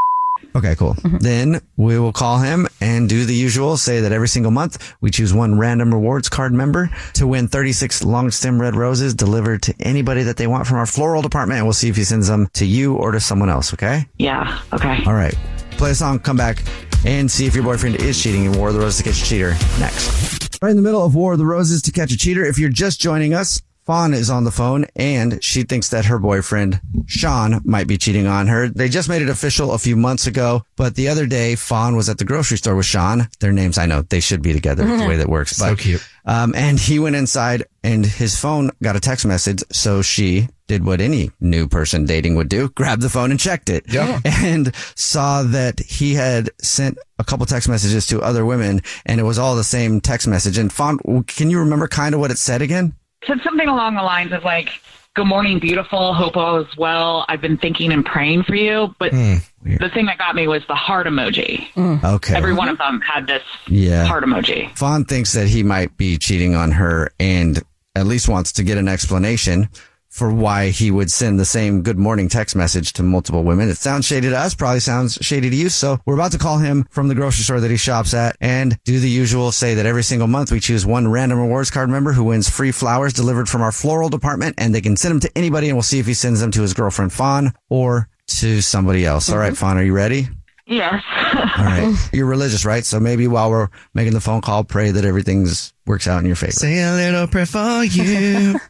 [0.56, 0.94] Okay, cool.
[0.94, 1.18] Mm-hmm.
[1.18, 3.76] Then we will call him and do the usual.
[3.76, 8.02] Say that every single month we choose one random rewards card member to win 36
[8.02, 11.58] long stem red roses delivered to anybody that they want from our floral department.
[11.58, 13.74] And we'll see if he sends them to you or to someone else.
[13.74, 14.06] Okay.
[14.16, 14.60] Yeah.
[14.72, 15.04] Okay.
[15.04, 15.36] All right.
[15.72, 16.64] Play a song, come back,
[17.04, 19.24] and see if your boyfriend is cheating in War of the Roses to catch a
[19.24, 20.37] cheater next.
[20.60, 22.44] Right in the middle of War of the Roses to catch a cheater.
[22.44, 26.18] If you're just joining us, Fawn is on the phone and she thinks that her
[26.18, 28.68] boyfriend, Sean, might be cheating on her.
[28.68, 32.08] They just made it official a few months ago, but the other day, Fawn was
[32.08, 33.28] at the grocery store with Sean.
[33.40, 35.52] Their names, I know, they should be together the way that works.
[35.58, 36.06] So but, cute.
[36.26, 39.62] Um, and he went inside and his phone got a text message.
[39.72, 43.68] So she did what any new person dating would do, grabbed the phone and checked
[43.68, 43.84] it.
[43.92, 44.20] Yeah.
[44.40, 49.24] And saw that he had sent a couple text messages to other women and it
[49.24, 50.58] was all the same text message.
[50.58, 52.94] And Fawn, can you remember kind of what it said again?
[53.26, 54.68] said something along the lines of like,
[55.14, 56.14] "Good morning, beautiful.
[56.14, 57.24] Hope all is well.
[57.28, 59.36] I've been thinking and praying for you." But hmm.
[59.64, 61.66] the thing that got me was the heart emoji.
[61.72, 61.96] Hmm.
[62.04, 62.34] Okay.
[62.34, 64.04] Every one of them had this Yeah.
[64.06, 64.76] heart emoji.
[64.76, 67.62] Fawn thinks that he might be cheating on her and
[67.96, 69.68] at least wants to get an explanation
[70.08, 73.68] for why he would send the same good morning text message to multiple women.
[73.68, 75.68] It sounds shady to us, probably sounds shady to you.
[75.68, 78.78] So we're about to call him from the grocery store that he shops at and
[78.84, 82.12] do the usual say that every single month we choose one random rewards card member
[82.12, 85.38] who wins free flowers delivered from our floral department and they can send them to
[85.38, 89.04] anybody and we'll see if he sends them to his girlfriend Fawn or to somebody
[89.04, 89.30] else.
[89.30, 89.54] All right, mm-hmm.
[89.54, 90.28] Fawn, are you ready?
[90.66, 91.02] Yes.
[91.34, 91.94] All right.
[92.12, 92.84] You're religious, right?
[92.84, 96.36] So maybe while we're making the phone call, pray that everything's works out in your
[96.36, 96.52] favor.
[96.52, 98.60] Say a little prayer for you.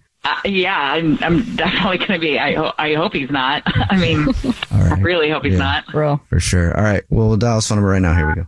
[0.24, 2.38] Uh, yeah, I'm, I'm definitely going to be.
[2.38, 3.62] I, ho- I hope he's not.
[3.66, 4.26] I mean,
[4.70, 5.58] I really hope he's Yeah.
[5.58, 5.86] not.
[5.88, 6.20] Bro.
[6.30, 6.74] For sure.
[6.76, 7.02] All right.
[7.10, 8.14] Well, we'll dial his phone number right now.
[8.16, 8.46] Here we go.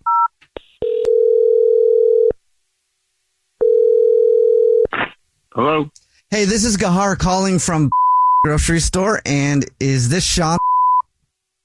[5.54, 5.90] Hello.
[6.30, 7.90] Hey, this is Gahar calling from
[8.44, 9.20] grocery store.
[9.24, 10.58] And is this Sean?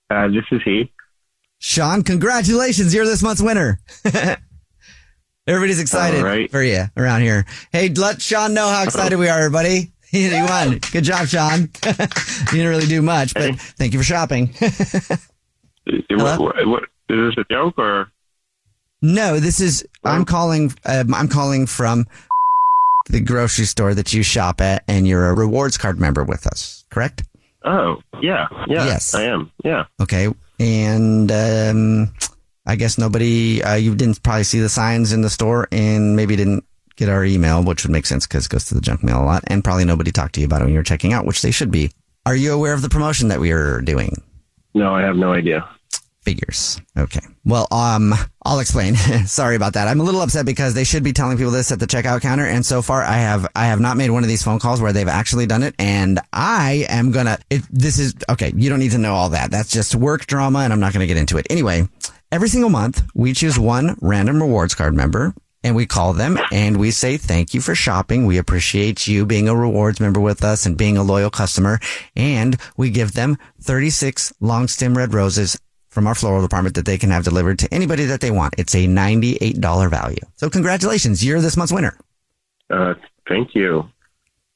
[0.09, 0.91] Uh, this is he.
[1.59, 2.93] Sean, congratulations.
[2.93, 3.79] You're this month's winner.
[5.47, 6.49] Everybody's excited All right.
[6.49, 7.45] for you around here.
[7.71, 9.91] Hey, let Sean know how excited we are, everybody.
[10.13, 10.79] You won.
[10.91, 11.61] Good job, Sean.
[11.85, 11.93] you
[12.51, 14.53] didn't really do much, but thank you for shopping.
[16.11, 18.11] What, what, what, is this a joke or?
[19.01, 20.71] No, this is I'm calling.
[20.85, 22.05] Um, I'm calling from
[23.09, 26.85] the grocery store that you shop at, and you're a rewards card member with us.
[26.91, 27.23] Correct?
[27.65, 28.85] Oh, yeah, yeah.
[28.85, 29.15] Yes.
[29.15, 29.51] I am.
[29.63, 29.85] Yeah.
[29.99, 30.27] Okay.
[30.59, 32.13] And um,
[32.67, 33.63] I guess nobody.
[33.63, 36.63] Uh, you didn't probably see the signs in the store, and maybe didn't
[37.01, 39.25] get our email, which would make sense because it goes to the junk mail a
[39.25, 39.43] lot.
[39.47, 41.51] And probably nobody talked to you about it when you were checking out, which they
[41.51, 41.91] should be.
[42.25, 44.21] Are you aware of the promotion that we are doing?
[44.75, 45.67] No, I have no idea.
[46.21, 46.79] Figures.
[46.95, 47.21] Okay.
[47.43, 48.13] Well, um,
[48.45, 48.95] I'll explain.
[49.25, 49.87] Sorry about that.
[49.87, 52.45] I'm a little upset because they should be telling people this at the checkout counter.
[52.45, 54.93] And so far I have, I have not made one of these phone calls where
[54.93, 55.73] they've actually done it.
[55.79, 58.53] And I am gonna, it, this is, okay.
[58.55, 59.49] You don't need to know all that.
[59.49, 61.47] That's just work drama and I'm not going to get into it.
[61.49, 61.89] Anyway,
[62.31, 65.33] every single month we choose one random rewards card member
[65.63, 68.25] and we call them and we say thank you for shopping.
[68.25, 71.79] We appreciate you being a rewards member with us and being a loyal customer.
[72.15, 76.97] And we give them 36 long stem red roses from our floral department that they
[76.97, 78.55] can have delivered to anybody that they want.
[78.57, 80.21] It's a $98 value.
[80.37, 81.23] So congratulations.
[81.23, 81.97] You're this month's winner.
[82.69, 82.93] Uh,
[83.27, 83.89] thank you.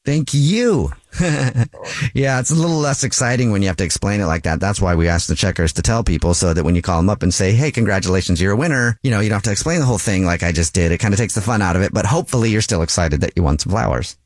[0.06, 0.92] Thank you.
[1.22, 4.60] yeah, it's a little less exciting when you have to explain it like that.
[4.60, 7.10] That's why we ask the checkers to tell people so that when you call them
[7.10, 9.00] up and say, Hey, congratulations, you're a winner.
[9.02, 10.92] You know, you don't have to explain the whole thing like I just did.
[10.92, 13.34] It kind of takes the fun out of it, but hopefully you're still excited that
[13.36, 14.18] you won some flowers.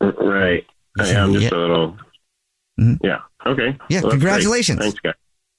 [0.00, 0.64] Right.
[0.98, 1.58] I am just Yeah.
[1.58, 1.96] a little.
[2.78, 3.18] Yeah.
[3.46, 3.76] Okay.
[3.88, 4.10] Yeah, Well, that's great.
[4.10, 4.78] congratulations.
[4.80, 5.14] Thanks, guys.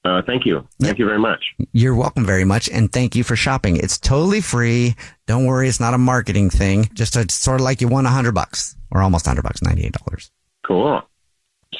[0.05, 0.65] Uh, thank you.
[0.79, 1.43] Thank you very much.
[1.73, 2.69] You're welcome very much.
[2.69, 3.75] And thank you for shopping.
[3.75, 4.95] It's totally free.
[5.25, 5.67] Don't worry.
[5.67, 6.89] It's not a marketing thing.
[6.93, 10.29] Just a, sort of like you won a hundred bucks or almost hundred bucks, $98.
[10.65, 11.01] Cool.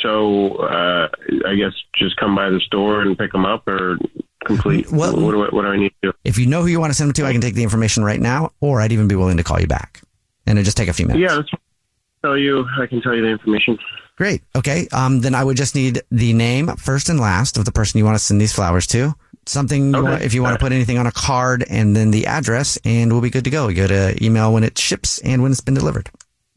[0.02, 1.08] So, uh,
[1.48, 3.98] I guess just come by the store and pick them up or
[4.46, 4.92] complete.
[4.92, 6.14] Well- what, do I, what do I need to do?
[6.24, 8.04] If you know who you want to send them to, I can take the information
[8.04, 10.02] right now, or I'd even be willing to call you back.
[10.46, 11.22] And it'll just take a few minutes.
[11.22, 11.50] Yeah, that's
[12.22, 12.66] tell you.
[12.80, 13.78] I can tell you the information.
[14.18, 14.42] Great.
[14.56, 14.88] Okay.
[14.92, 18.06] Um, then I would just need the name first and last of the person you
[18.06, 19.14] want to send these flowers to.
[19.46, 20.10] Something, you Okay.
[20.10, 23.12] want, if you want to put anything on a card and then the address and
[23.12, 23.68] we'll be good to go.
[23.68, 26.10] We go to email when it ships and when it's been delivered.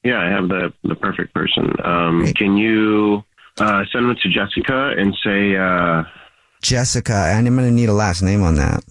[0.03, 1.75] Yeah, I have the the perfect person.
[1.85, 3.23] Um, can you
[3.59, 6.05] uh, send them to Jessica and say uh,
[6.63, 8.85] Jessica, and I'm going to need a last name on that.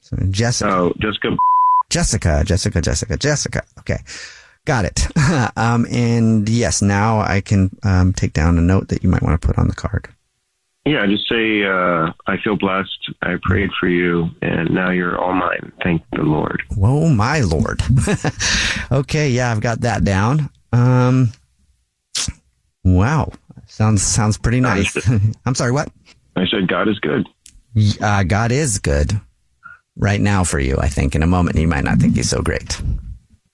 [0.00, 0.70] So Jessica.
[0.70, 1.36] Oh, Jessica.
[1.88, 3.62] Jessica, Jessica, Jessica, Jessica.
[3.80, 3.98] Okay.
[4.64, 5.06] Got it.
[5.56, 9.40] um, and yes, now I can um, take down a note that you might want
[9.40, 10.08] to put on the card.
[10.84, 13.12] Yeah, just say uh, I feel blessed.
[13.22, 15.72] I prayed for you, and now you're all mine.
[15.82, 16.60] Thank the Lord.
[16.74, 17.80] Whoa, my lord.
[18.92, 20.50] okay, yeah, I've got that down.
[20.72, 21.32] Um,
[22.82, 23.30] wow,
[23.66, 24.96] sounds sounds pretty nice.
[25.46, 25.88] I'm sorry, what?
[26.34, 27.28] I said God is good.
[28.00, 29.20] Uh, God is good
[29.96, 30.76] right now for you.
[30.78, 32.80] I think in a moment you might not think he's so great.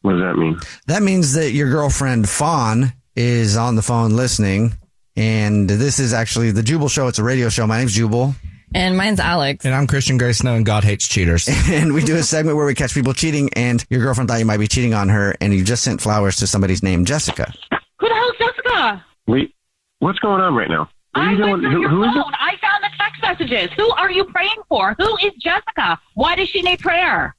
[0.01, 0.59] What does that mean?
[0.87, 4.73] That means that your girlfriend Fawn is on the phone listening,
[5.19, 7.09] and this is actually the Jubal Show.
[7.09, 7.67] It's a radio show.
[7.67, 8.35] My name's Jubal.
[8.75, 9.65] And mine's Alex.
[9.65, 11.49] And I'm Christian Gray Snow, and God hates cheaters.
[11.69, 14.45] and we do a segment where we catch people cheating, and your girlfriend thought you
[14.45, 17.53] might be cheating on her, and you just sent flowers to somebody's named Jessica.
[17.99, 19.05] Who the hell is Jessica?
[19.27, 19.55] Wait,
[19.99, 20.89] what's going on right now?
[21.15, 21.73] What are I you went doing?
[21.73, 22.33] through your Who, who is phone.
[22.33, 22.39] it?
[22.39, 23.71] I found the text messages.
[23.77, 24.95] Who are you praying for?
[24.99, 25.99] Who is Jessica?
[26.15, 27.35] Why does she need prayer?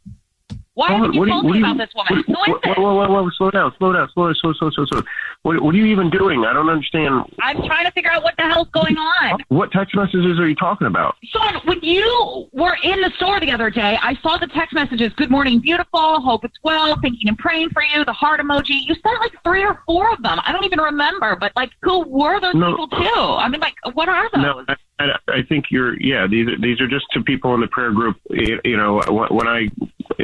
[0.73, 2.23] Why Hold haven't on, you what do told what me do about this woman?
[2.25, 2.77] Who is Whoa, this?
[2.77, 5.01] whoa, whoa, whoa, slow down, slow down, slow, slow, slow, slow, slow, slow.
[5.43, 6.43] What, what are you even doing?
[6.43, 7.23] I don't understand.
[7.41, 9.39] I'm trying to figure out what the hell's going on.
[9.47, 11.15] What text messages are you talking about?
[11.23, 15.13] Sean, when you were in the store the other day, I saw the text messages.
[15.13, 16.19] Good morning, beautiful.
[16.19, 16.99] Hope it's well.
[17.01, 18.03] Thinking and praying for you.
[18.03, 18.81] The heart emoji.
[18.85, 20.39] You sent like three or four of them.
[20.43, 21.37] I don't even remember.
[21.37, 22.71] But like, who were those No.
[22.71, 23.05] people too?
[23.15, 24.43] I mean, like, what are those?
[24.43, 24.65] No,
[24.99, 25.97] I, I think you're.
[26.01, 28.17] Yeah, these are these are just two people in the prayer group.
[28.29, 29.69] You you know, when I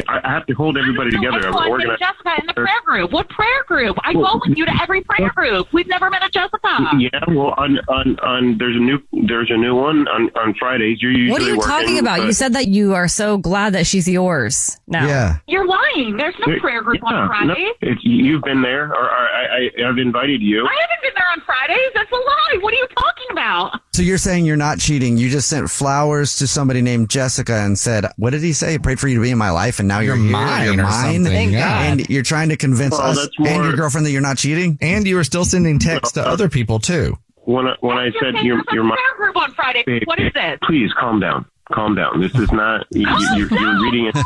[0.07, 1.43] I have to hold everybody together.
[1.43, 1.99] I I'm called organized.
[2.01, 3.11] Jessica in the prayer group.
[3.11, 3.97] What prayer group?
[4.03, 5.71] I go with you to every prayer group.
[5.73, 6.79] We've never met a Jessica.
[6.97, 11.01] Yeah, well, on on on there's a new there's a new one on on Fridays.
[11.01, 12.23] You're usually What are you working, talking about?
[12.23, 15.07] You said that you are so glad that she's yours now.
[15.07, 15.37] Yeah.
[15.47, 16.17] You're lying.
[16.17, 17.73] There's no prayer group yeah, on Fridays.
[17.81, 20.65] No, it's, you've been there, or, or I, I I've invited you.
[20.65, 21.91] I haven't been there on Fridays.
[21.93, 22.57] That's a lie.
[22.61, 23.79] What are you talking about?
[23.93, 25.17] So you're saying you're not cheating.
[25.17, 28.77] You just sent flowers to somebody named Jessica and said, what did he say?
[28.77, 30.83] Prayed for you to be in my life and now you're, You're mine You're or
[30.83, 31.13] mine.
[31.15, 31.51] something, Thank.
[31.53, 31.85] God.
[31.99, 34.77] And you're trying to convince Well, us more- and your girlfriend that you're not cheating?
[34.81, 37.17] And you were still sending texts to uh, other people too.
[37.43, 39.83] When I, when I said you're you're my group on Friday.
[39.85, 40.57] Babe, What is this?
[40.63, 41.45] Please calm down.
[41.73, 42.19] Calm down.
[42.21, 42.87] This is not.
[42.91, 44.15] You, you're, you're reading it.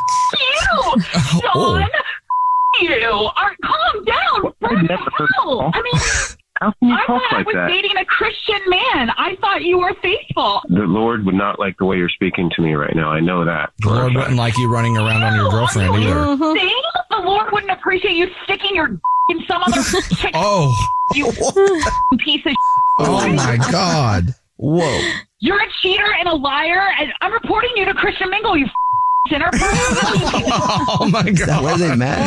[0.71, 0.95] Oh.
[0.95, 1.03] You,
[1.41, 1.89] Sean.
[2.81, 4.41] You are calm down.
[4.43, 5.71] What I've the never heard- hell?
[5.73, 5.93] I mean,
[6.59, 7.67] How can you I talk thought I was that?
[7.69, 9.09] dating a Christian man.
[9.17, 10.61] I thought you were faithful.
[10.69, 13.09] The Lord would not like the way you're speaking to me right now.
[13.11, 13.71] I know that.
[13.79, 16.37] The Lord wouldn't like you running around on your girlfriend either.
[16.59, 16.81] See?
[17.11, 18.87] The Lord wouldn't appreciate you sticking your
[19.29, 19.81] in some other
[20.15, 20.31] chick.
[20.33, 20.73] Oh.
[21.15, 21.31] You
[22.19, 22.53] piece of
[22.99, 24.35] Oh my God.
[24.57, 24.99] Whoa.
[25.39, 28.67] You're a cheater and a liar, and I'm reporting you to Christian Mingle, you
[29.29, 29.49] sinner.
[31.01, 31.29] Oh my god!
[31.39, 32.19] Is that where they met?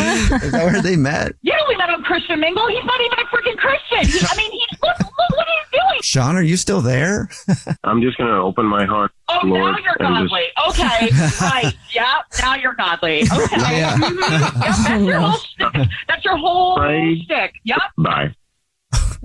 [0.43, 1.33] Is that where they met?
[1.43, 2.67] yeah, we met on Christian Mingle.
[2.69, 4.07] He's not even a freaking Christian.
[4.07, 6.01] He, I mean, he look, look what he's doing.
[6.03, 7.29] Sean, are you still there?
[7.85, 10.43] I'm just going to open my heart, Oh, Lord, now you're godly.
[10.57, 10.81] just.
[10.81, 11.09] Okay,
[11.47, 11.75] right.
[11.95, 13.23] Yeah, now you're godly.
[13.23, 13.57] Okay.
[13.61, 13.97] Yeah.
[13.99, 15.89] Yep, that's your whole shtick.
[16.09, 17.17] That's your whole Right.
[17.25, 17.55] shtick.
[17.65, 17.81] Yep.
[17.99, 18.35] Bye.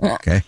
[0.02, 0.42] Okay.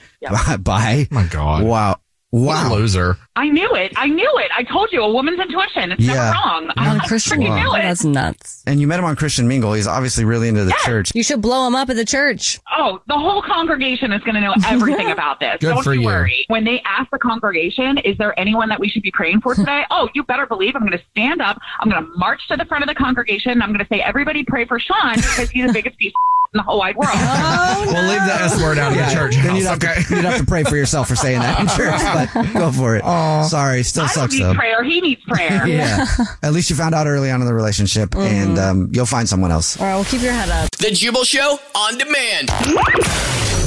[0.60, 1.08] Bye.
[1.10, 1.64] Oh, my God.
[1.64, 2.00] Wow.
[2.32, 2.74] What a Wow.
[2.76, 3.16] loser.
[3.34, 3.92] I knew it.
[3.96, 4.50] I knew it.
[4.56, 5.90] I told you, a woman's intuition.
[5.92, 6.14] It's Yeah.
[6.14, 6.70] never wrong.
[6.76, 7.82] I, On I Christian freaking knew it.
[7.82, 8.62] That's nuts.
[8.68, 9.72] And you met him on Christian Mingle.
[9.72, 11.10] He's obviously really into the church.
[11.12, 12.60] You should blow him up at the church.
[12.78, 15.56] Oh, the whole congregation is going to know everything about this.
[15.60, 16.06] Good Don't for you you.
[16.06, 16.44] worry.
[16.46, 19.84] When they ask the congregation, is there anyone that we should be praying for today?
[19.90, 21.58] oh, you better believe I'm going to stand up.
[21.80, 23.60] I'm going to march to the front of the congregation.
[23.60, 26.14] I'm going to say, everybody pray for Sean because he's the biggest piece of
[26.52, 27.10] in the whole wide world.
[27.90, 30.02] We'll leave the S word out of the church Then you'd have, okay?
[30.02, 32.00] to, you'd have to pray for yourself for saying that in church,
[32.34, 33.02] but go for it.
[33.48, 34.54] Sorry, still I don't sucks though.
[34.54, 34.82] prayer.
[34.84, 35.66] He needs prayer.
[35.70, 36.06] Yeah.
[36.42, 39.50] At least you found out early on in the relationship, and um, you'll find someone
[39.50, 39.78] else.
[39.80, 40.70] All right, well, keep your head up.
[40.78, 42.48] The Jubal Show on demand.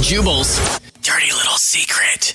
[0.02, 2.34] Jubal's dirty little secret.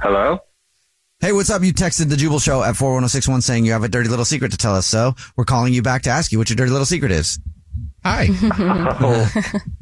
[0.00, 0.38] Hello?
[1.38, 1.62] Hey, what's up?
[1.62, 4.56] You texted the Jubal Show at 41061 saying you have a dirty little secret to
[4.58, 4.88] tell us.
[4.88, 7.38] So we're calling you back to ask you what your dirty little secret is.
[8.04, 8.26] Hi.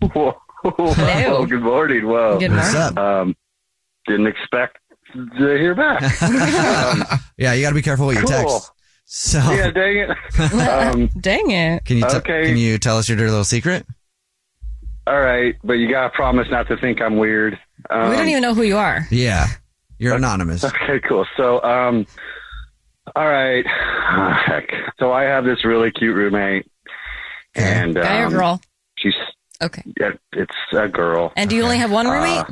[0.04, 0.34] Oh,
[0.94, 1.46] Hello.
[1.46, 2.06] good morning.
[2.06, 2.98] Well, Good What's up?
[2.98, 3.34] um,
[4.06, 4.76] didn't expect
[5.14, 6.02] to hear back.
[6.22, 8.28] um, Yeah, you got to be careful what you Cool.
[8.28, 8.72] text.
[9.06, 10.10] So yeah, dang it.
[10.52, 11.86] Um, Dang it.
[11.86, 12.48] can you t- Okay.
[12.48, 13.86] can you tell us your dirty little secret?
[15.06, 17.58] all right, but you gotta promise not to think I'm weird.
[17.88, 19.06] Um, we don't even know who you are.
[19.10, 19.46] Yeah,
[19.98, 20.64] you're anonymous.
[20.64, 21.26] Okay, cool.
[21.36, 22.06] So, um,
[23.14, 23.64] all right.
[23.68, 24.70] Ah, heck.
[24.98, 26.66] So I have this really cute roommate,
[27.54, 28.60] and Guy or um, girl?
[28.98, 29.14] She's
[29.62, 29.82] Okay.
[29.98, 31.32] yeah, it's a girl.
[31.36, 32.46] And do you only have one Uh, roommate?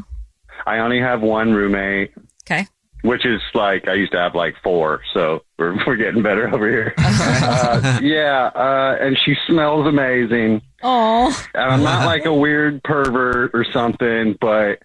[0.66, 2.12] I only have one roommate,
[2.46, 2.66] Okay.
[3.02, 6.68] which is like I used to have like four, so we're we're getting better over
[6.68, 6.94] here.
[6.98, 10.62] uh, yeah, uh, and she smells amazing.
[10.82, 11.26] Oh.
[11.54, 14.78] And I'm not like a weird pervert or something, but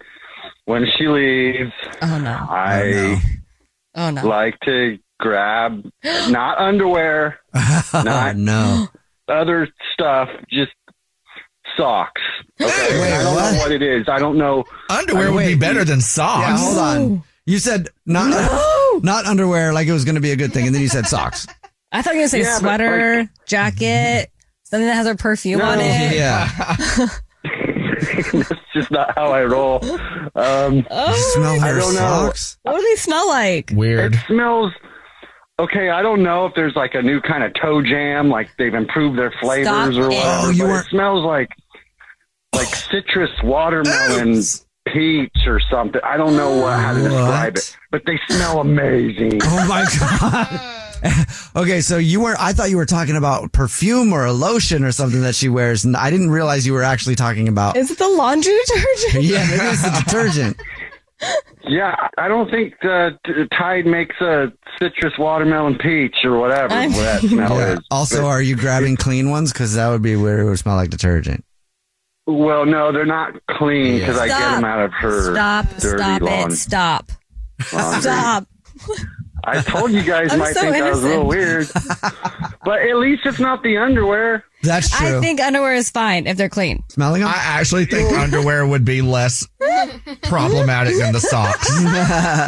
[0.69, 1.71] when she leaves,
[2.03, 2.45] Oh no.
[2.47, 3.19] I
[3.95, 4.21] Oh no.
[4.23, 7.39] Oh, like to grab not underwear,
[7.93, 8.87] not no
[9.27, 10.71] other stuff, just
[11.75, 12.21] socks.
[12.61, 12.69] Okay,
[13.13, 14.07] I don't know what it is.
[14.07, 14.63] I don't know.
[14.91, 16.47] Underwear would be better than socks.
[16.47, 17.23] Yeah, hold on.
[17.47, 18.29] You said not
[19.03, 21.07] not underwear like it was going to be a good thing, and then you said
[21.07, 21.47] socks.
[21.91, 24.29] I thought you were gonna say Yeah, but, sweater, jacket,
[24.65, 26.15] something that has her perfume on it.
[26.15, 27.07] Yeah.
[28.33, 29.83] That's just not how I roll.
[30.35, 31.99] Um, Oh, Smell I her don't know.
[31.99, 32.57] socks.
[32.63, 33.71] what do they smell like?
[33.75, 34.13] Weird.
[34.15, 34.71] It smells.
[35.59, 38.73] Okay, I don't know if there's like a new kind of toe jam, like they've
[38.73, 40.15] improved their flavors Stop or it.
[40.15, 40.21] whatever.
[40.25, 41.49] Oh, you but weren't- it smells like
[42.55, 44.41] like citrus watermelon
[44.87, 46.01] peach or something.
[46.03, 47.57] I don't know what, how to describe What?
[47.57, 49.39] it, but they smell amazing.
[49.43, 50.78] Oh my god.
[51.55, 54.91] okay, so you were I thought you were talking about perfume or a lotion or
[54.91, 57.97] something that she wears, and I didn't realize you were actually talking about Is it
[57.97, 59.23] the laundry detergent?
[59.23, 60.57] Yeah, maybe it's the detergent.
[61.67, 66.91] Yeah, I don't think the t- Tide makes a citrus watermelon peach or whatever I'm-
[66.93, 67.73] that smell Yeah.
[67.73, 67.79] is.
[67.91, 69.51] Also, But- are you grabbing clean ones?
[69.51, 71.43] Because that would be where it would smell like detergent.
[72.25, 75.69] well, no, they're not clean because I get them out of her Stop.
[75.77, 76.51] dirty Stop lawn.
[76.51, 76.55] it.
[76.55, 77.11] Stop.
[77.73, 78.01] laundry.
[78.01, 78.47] Stop.
[79.43, 81.67] I told you guys I'm might so think I was a little weird,
[82.63, 84.43] but at least it's not the underwear.
[84.61, 85.17] That's true.
[85.19, 86.83] I think underwear is fine if they're clean.
[86.89, 87.29] Smelling them?
[87.29, 89.47] I actually think underwear would be less
[90.23, 91.69] problematic than the socks.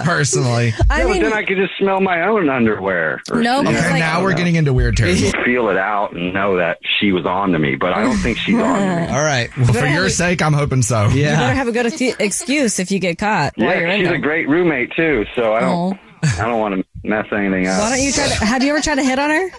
[0.06, 0.73] Personally.
[0.89, 3.21] I yeah, mean, but then I could just smell my own underwear.
[3.32, 5.32] or- No, you Okay, like- now we're getting into weird territory.
[5.45, 8.38] feel it out and know that she was on to me, but I don't think
[8.38, 9.08] she's on to me.
[9.17, 9.49] All right.
[9.58, 11.04] Well, for your sake, I'm hoping so.
[11.08, 11.32] Yeah.
[11.32, 11.86] You better have a good
[12.19, 15.54] excuse if you get caught while you're Yeah, in she's a great roommate too, so
[15.54, 15.99] I don't, Oh.
[16.23, 17.79] I don't want to mess anything up.
[17.79, 18.34] Why don't you try to?
[18.45, 19.49] Have you ever tried to hit on her?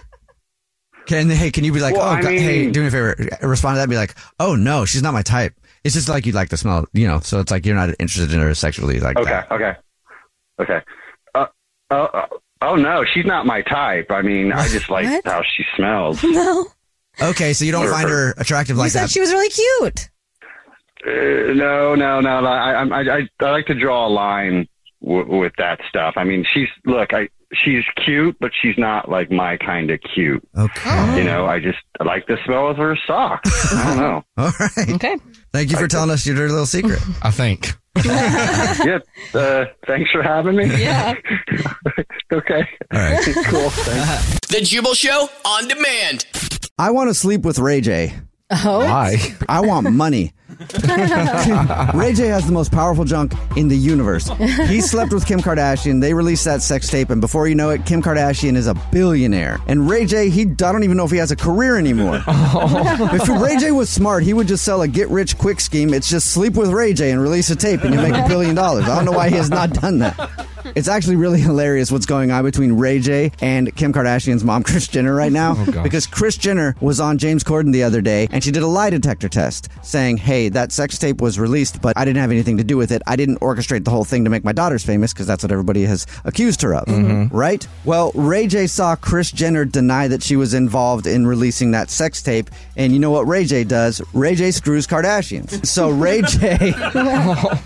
[1.05, 2.91] Can hey, can you be like, Well, oh, I God, hey, mean- do me a
[2.91, 3.83] favor, respond to that.
[3.83, 5.53] And be like, oh no, she's not my type.
[5.83, 7.19] It's just like you like the smell, you know.
[7.19, 9.51] So it's like you're not interested in her sexually, like Okay, that.
[9.51, 9.73] okay,
[10.61, 10.79] okay.
[11.35, 11.47] Uh,
[11.91, 12.27] uh, uh,
[12.61, 14.09] oh no, she's not my type.
[14.11, 15.25] I mean, I just like What?
[15.25, 16.23] how she smells.
[16.33, 16.67] No.
[17.21, 19.09] Okay, so you don't find her attractive You like said that.
[19.11, 20.09] she was really cute.
[21.05, 22.41] Uh, no, no, no.
[22.41, 22.47] no.
[22.47, 24.67] I, I, I, I like to draw a line
[25.03, 26.13] w- with that stuff.
[26.17, 30.43] I mean, she's look, I, she's cute, but she's not like my kind of cute.
[30.57, 31.17] okay.
[31.17, 33.73] You know, I just I like the smell of her socks.
[33.73, 34.23] I don't know.
[34.37, 34.89] All right.
[34.93, 35.17] Okay.
[35.51, 36.99] Thank you for telling us your dirty little secret.
[37.21, 37.73] I think.
[38.05, 38.99] yeah.
[39.35, 40.65] Uh, thanks for having me.
[40.81, 41.13] Yeah.
[42.33, 42.67] okay.
[42.91, 43.23] All right.
[43.45, 43.69] Cool.
[43.69, 44.39] Thanks.
[44.47, 46.25] The Jubal Show on demand.
[46.79, 48.13] I want to sleep with Ray J.
[48.49, 48.79] Oh.
[48.79, 49.17] Why?
[49.47, 50.33] I want money.
[51.93, 54.29] Ray J has the most powerful junk in the universe.
[54.67, 56.01] He slept with Kim Kardashian.
[56.01, 59.59] They released that sex tape, and before you know it, Kim Kardashian is a billionaire.
[59.67, 62.21] And Ray J, he I don't even know if he has a career anymore.
[62.55, 63.09] Oh.
[63.13, 65.93] If Ray J was smart, he would just sell a get rich quick scheme.
[65.93, 68.53] It's just sleep with Ray J and release a tape, and you make a billion
[68.53, 68.83] dollars.
[68.85, 70.47] I don't know why he has not done that.
[70.75, 74.87] It's actually really hilarious what's going on between Ray J and Kim Kardashian's mom, Kris
[74.87, 75.55] Jenner, right now.
[75.57, 75.83] Oh, gosh.
[75.83, 78.89] because Kris Jenner was on James Corden the other day and she did a lie
[78.89, 82.63] detector test saying, Hey, that sex tape was released, but I didn't have anything to
[82.63, 83.01] do with it.
[83.07, 85.83] I didn't orchestrate the whole thing to make my daughters famous because that's what everybody
[85.83, 86.85] has accused her of.
[86.85, 87.35] Mm-hmm.
[87.35, 87.67] Right?
[87.85, 92.21] Well, Ray J saw Kris Jenner deny that she was involved in releasing that sex
[92.21, 92.49] tape.
[92.75, 94.01] And you know what Ray J does?
[94.13, 95.65] Ray J screws Kardashians.
[95.65, 96.73] So Ray J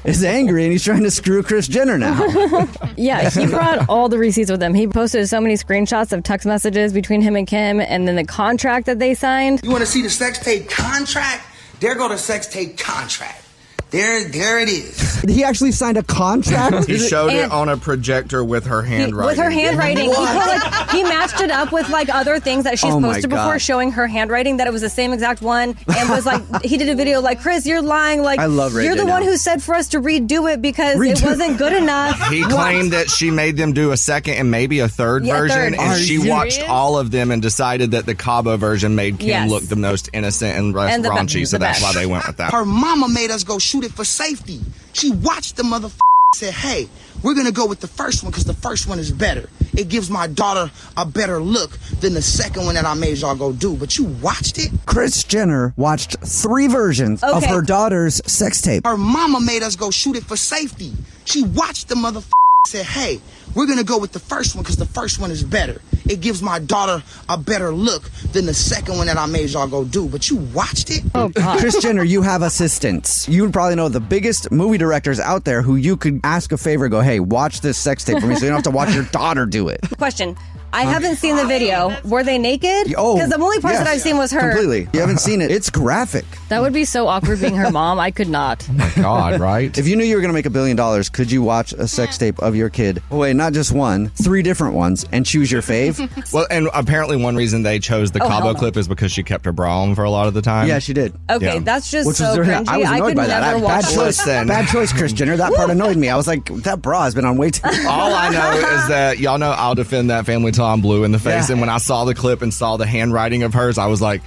[0.09, 2.67] is angry and he's trying to screw Kris Jenner now.
[2.95, 4.73] Yeah, he brought all the receipts with him.
[4.73, 8.23] He posted so many screenshots of text messages between him and Kim, and then the
[8.23, 9.61] contract that they signed.
[9.63, 11.45] You want to see the sex tape contract?
[11.79, 13.46] There go the sex tape contract.
[13.89, 15.05] There, there it is.
[15.27, 16.87] He actually signed a contract.
[16.87, 19.25] He showed it on a projector with her handwriting.
[19.27, 22.77] With her handwriting, he, put, like, he matched it up with like other things that
[22.79, 26.09] she's Oh posted before, showing her handwriting that it was the same exact one, and
[26.09, 28.21] was like, he did a video like, Kris, you're lying.
[28.21, 30.61] Like, I love Ray you're J the one who said for us to redo it
[30.61, 32.21] because it wasn't good enough.
[32.29, 32.51] He What?
[32.51, 35.73] claimed that she made them do a second and maybe a third Yeah, version, third.
[35.73, 36.69] and Are she you watched serious?
[36.71, 39.49] all of them and decided that the Cabo version made Kim Yes.
[39.49, 41.95] look the most innocent and less And the be- raunchy, so the that's best.
[41.95, 42.53] why they went with that.
[42.53, 44.61] Her mama made us go shoot it for safety.
[44.93, 45.89] She watched the mother
[46.35, 46.89] said, "Hey,
[47.23, 49.49] we're gonna go with the first one because the first one is better.
[49.75, 53.35] It gives my daughter a better look than the second one that I made y'all
[53.35, 54.71] go do." But you watched it.
[54.85, 58.85] Kris Jenner watched three versions of her daughter's sex tape.
[58.85, 60.93] Her mama made us go shoot it for safety.
[61.25, 62.21] She watched the mother
[62.67, 63.21] said, "Hey,
[63.55, 65.81] we're gonna go with the first one because the first one is better.
[66.09, 69.67] It gives my daughter a better look than the second one that I made y'all
[69.67, 70.07] go do.
[70.07, 71.03] But you watched it?
[71.15, 71.59] Oh, God.
[71.59, 73.27] Kris Jenner, you have assistants.
[73.27, 76.57] You would probably know the biggest movie directors out there who you could ask a
[76.57, 78.93] favor, go, hey, watch this sex tape for me so you don't have to watch
[78.93, 79.79] your daughter do it.
[79.97, 80.35] Question.
[80.73, 81.91] I haven't seen the video.
[81.91, 82.93] Oh, were they naked?
[82.97, 83.83] Oh, Because the only part yes.
[83.83, 84.51] that I've seen was her.
[84.51, 84.87] Completely.
[84.93, 85.49] You haven't seen it.
[85.51, 86.25] It's graphic.
[86.49, 87.99] That would be so awkward being her mom.
[87.99, 88.65] I could not.
[88.69, 89.75] Oh my God, right?
[89.77, 91.87] If you knew you were going to make a billion dollars, could you watch a
[91.87, 93.01] sex tape of your kid?
[93.11, 95.97] Oh, wait, not just one, three different ones, and choose your fave?
[96.33, 98.59] Well, and apparently one reason they chose the Oh, Cabo no.
[98.59, 100.67] clip is because she kept her bra on for a lot of the time.
[100.67, 101.13] yeah, she did.
[101.29, 101.59] Okay, Yeah.
[101.59, 102.67] that's just Which so was, cringy.
[102.67, 103.39] I was I annoyed could by that.
[103.41, 103.97] never I- watch bad choice.
[103.97, 104.47] Listen.
[104.47, 105.37] Bad choice, Kris Jenner.
[105.37, 106.09] That part annoyed me.
[106.09, 109.19] I was like, that bra has been on way too All I know is that
[109.19, 111.47] y'all know I'll defend that family till I'm blue in the face.
[111.47, 111.53] Yeah.
[111.53, 114.21] And when I saw the clip and saw the handwriting of hers, I was like,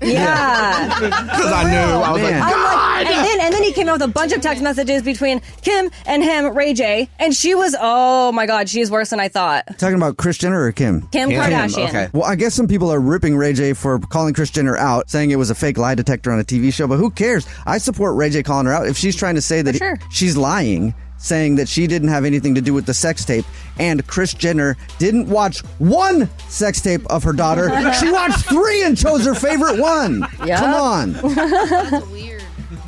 [0.00, 0.94] Yeah.
[1.00, 1.12] because
[1.52, 2.40] I knew I was Man.
[2.40, 4.62] like, I'm like, and then and then he came out with a bunch of text
[4.62, 9.10] messages between Kim and him, Ray J, and she was oh my god, she's worse
[9.10, 9.66] than I thought.
[9.78, 11.02] Talking about Kris Jenner or Kim?
[11.08, 11.88] Kim Kardashian.
[11.88, 12.08] Okay.
[12.12, 15.30] Well, I guess some people are ripping Ray J for calling Kris Jenner out, saying
[15.30, 17.46] it was a fake lie detector on a TV show, but who cares?
[17.66, 18.86] I support Ray J calling her out.
[18.86, 22.54] If she's trying to say that he- she's lying, saying that she didn't have anything
[22.54, 23.44] to do with the sex tape,
[23.78, 27.68] and Kris Jenner didn't watch one sex tape of her daughter,
[28.00, 30.26] she watched three and chose her favorite one.
[30.44, 30.58] Yeah.
[30.60, 31.14] Come on.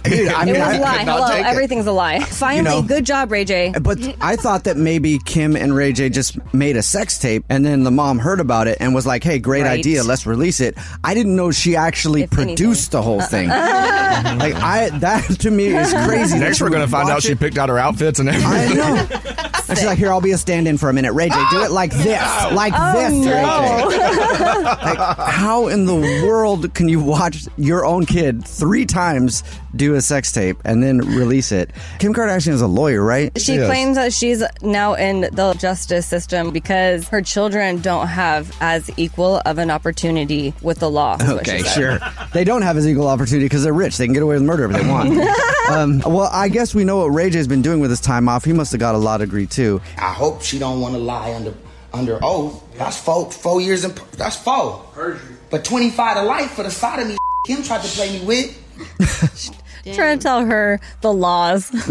[0.04, 1.04] Dude, I It was a lie.
[1.04, 1.46] Hello, take it.
[1.46, 2.20] everything's a lie.
[2.20, 3.72] Finally, know- good job, Ray J.
[3.80, 7.64] But I thought that maybe Kim and Ray J just made a sex tape and
[7.64, 9.78] then the mom heard about it and was like, hey, great Right.
[9.78, 10.76] idea, let's release it.
[11.04, 13.50] I didn't know she actually If produced the whole thing.
[13.50, 14.36] Uh-uh.
[14.38, 16.38] like, I that to me is crazy.
[16.38, 18.76] next we're going to find out watch she picked out her outfits and I everything.
[18.78, 19.06] know.
[19.70, 21.12] And she's like, here, I'll be a stand in for a minute.
[21.12, 22.20] Ray J, do it like this.
[22.52, 23.88] Like Oh, this, no.
[23.88, 24.00] Ray J.
[24.80, 25.94] Like, how in the
[26.26, 29.42] world can you watch your own kid three times
[29.76, 31.70] do a sex tape and then release it?
[31.98, 33.30] Kim Kardashian is a lawyer, right?
[33.40, 38.90] She claims that she's now in the justice system because her children don't have as
[38.96, 41.16] equal of an opportunity with the law.
[41.16, 41.74] is what she Okay, said.
[41.74, 41.98] sure.
[42.32, 43.96] They don't have as equal opportunity because they're rich.
[43.98, 45.10] They can get away with murder if they want.
[45.70, 48.44] um, well, I guess we know what Ray J's been doing with his time off.
[48.44, 49.59] He must have got a law degree too.
[49.98, 51.54] I hope she don't want to lie under
[51.92, 52.62] under oath.
[52.76, 54.84] That's four four years in that's four.
[54.92, 55.36] Perjury.
[55.50, 59.56] But twenty five to life for the sodomy Kim tried to play me with.
[59.94, 61.70] Trying to tell her the laws.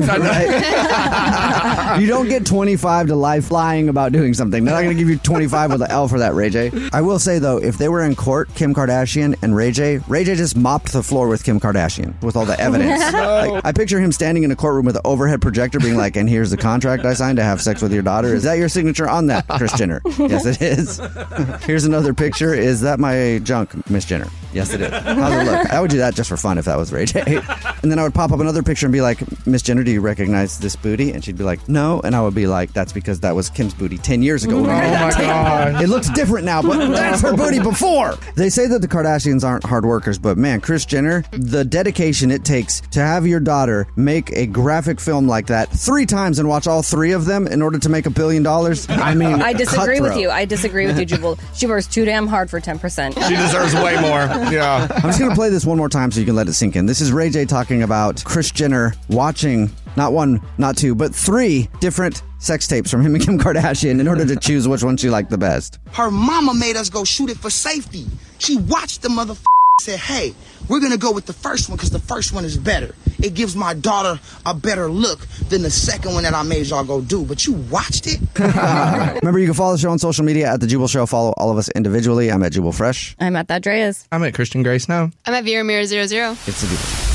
[1.99, 4.63] you don't get 25 to life lying about doing something.
[4.63, 6.71] They're not going to give you 25 with an L for that, Ray J.
[6.93, 10.23] I will say, though, if they were in court, Kim Kardashian and Ray J, Ray
[10.23, 12.99] J just mopped the floor with Kim Kardashian with all the evidence.
[13.19, 16.27] Like, I picture him standing in a courtroom with an overhead projector being like, and
[16.27, 18.33] here's the contract I signed to have sex with your daughter.
[18.33, 20.01] Is that your signature on that, Kris Jenner?
[20.17, 20.99] yes, it is.
[21.65, 22.53] Here's another picture.
[22.53, 24.27] Is that my junk, Miss Jenner?
[24.53, 24.89] Yes, it is.
[24.91, 25.69] How's it look?
[25.71, 27.41] I would do that just for fun if that was Ray J.
[27.81, 30.01] And then I would pop up another picture and be like, Miss Jenner, do you
[30.01, 31.11] recognize this booty?
[31.11, 32.01] And she'd be like, no.
[32.01, 34.55] And I would be like, that's because that was Kim's booty 10 years ago.
[34.55, 35.21] when we made that my.
[35.21, 35.81] God.
[35.83, 38.17] It looks different now, but that's her booty before.
[38.35, 42.43] They say that the Kardashians aren't hard workers, but man, Kris Jenner, the dedication it
[42.43, 46.67] takes to have your daughter make a graphic film like that three times and watch
[46.67, 48.87] all three of them in order to make a billion dollars.
[48.89, 50.29] I mean, I disagree with you.
[50.29, 51.37] I disagree with you, Jubal.
[51.55, 53.13] She works too damn hard for 10%.
[53.27, 54.19] She deserves way more.
[54.49, 54.87] Yeah.
[54.95, 56.75] I'm just going to play this one more time so you can let it sink
[56.75, 56.85] in.
[56.87, 61.69] This is Ray J talking about Kris Jenner watching not one, not two, but three
[61.79, 65.09] different sex tapes from him and Kim Kardashian in order to choose which one she
[65.09, 65.79] liked the best.
[65.91, 68.05] Her mama made us go shoot it for safety.
[68.39, 69.35] She watched the mother
[69.81, 70.33] said, "Hey,
[70.67, 72.95] we're gonna go with the first one because the first one is better.
[73.21, 76.83] It gives my daughter a better look than the second one that I made y'all
[76.83, 78.19] go do." But you watched it.
[79.21, 81.05] Remember, you can follow the show on social media at The Jubal Show.
[81.05, 82.31] Follow all of us individually.
[82.31, 83.15] I'm at Jubal Fresh.
[83.19, 84.07] I'm at that Dreas.
[84.11, 85.11] I'm at Christian Grace now.
[85.25, 86.31] I'm at Vera Mirror Zero Zero.
[86.45, 87.08] It's The Jubal.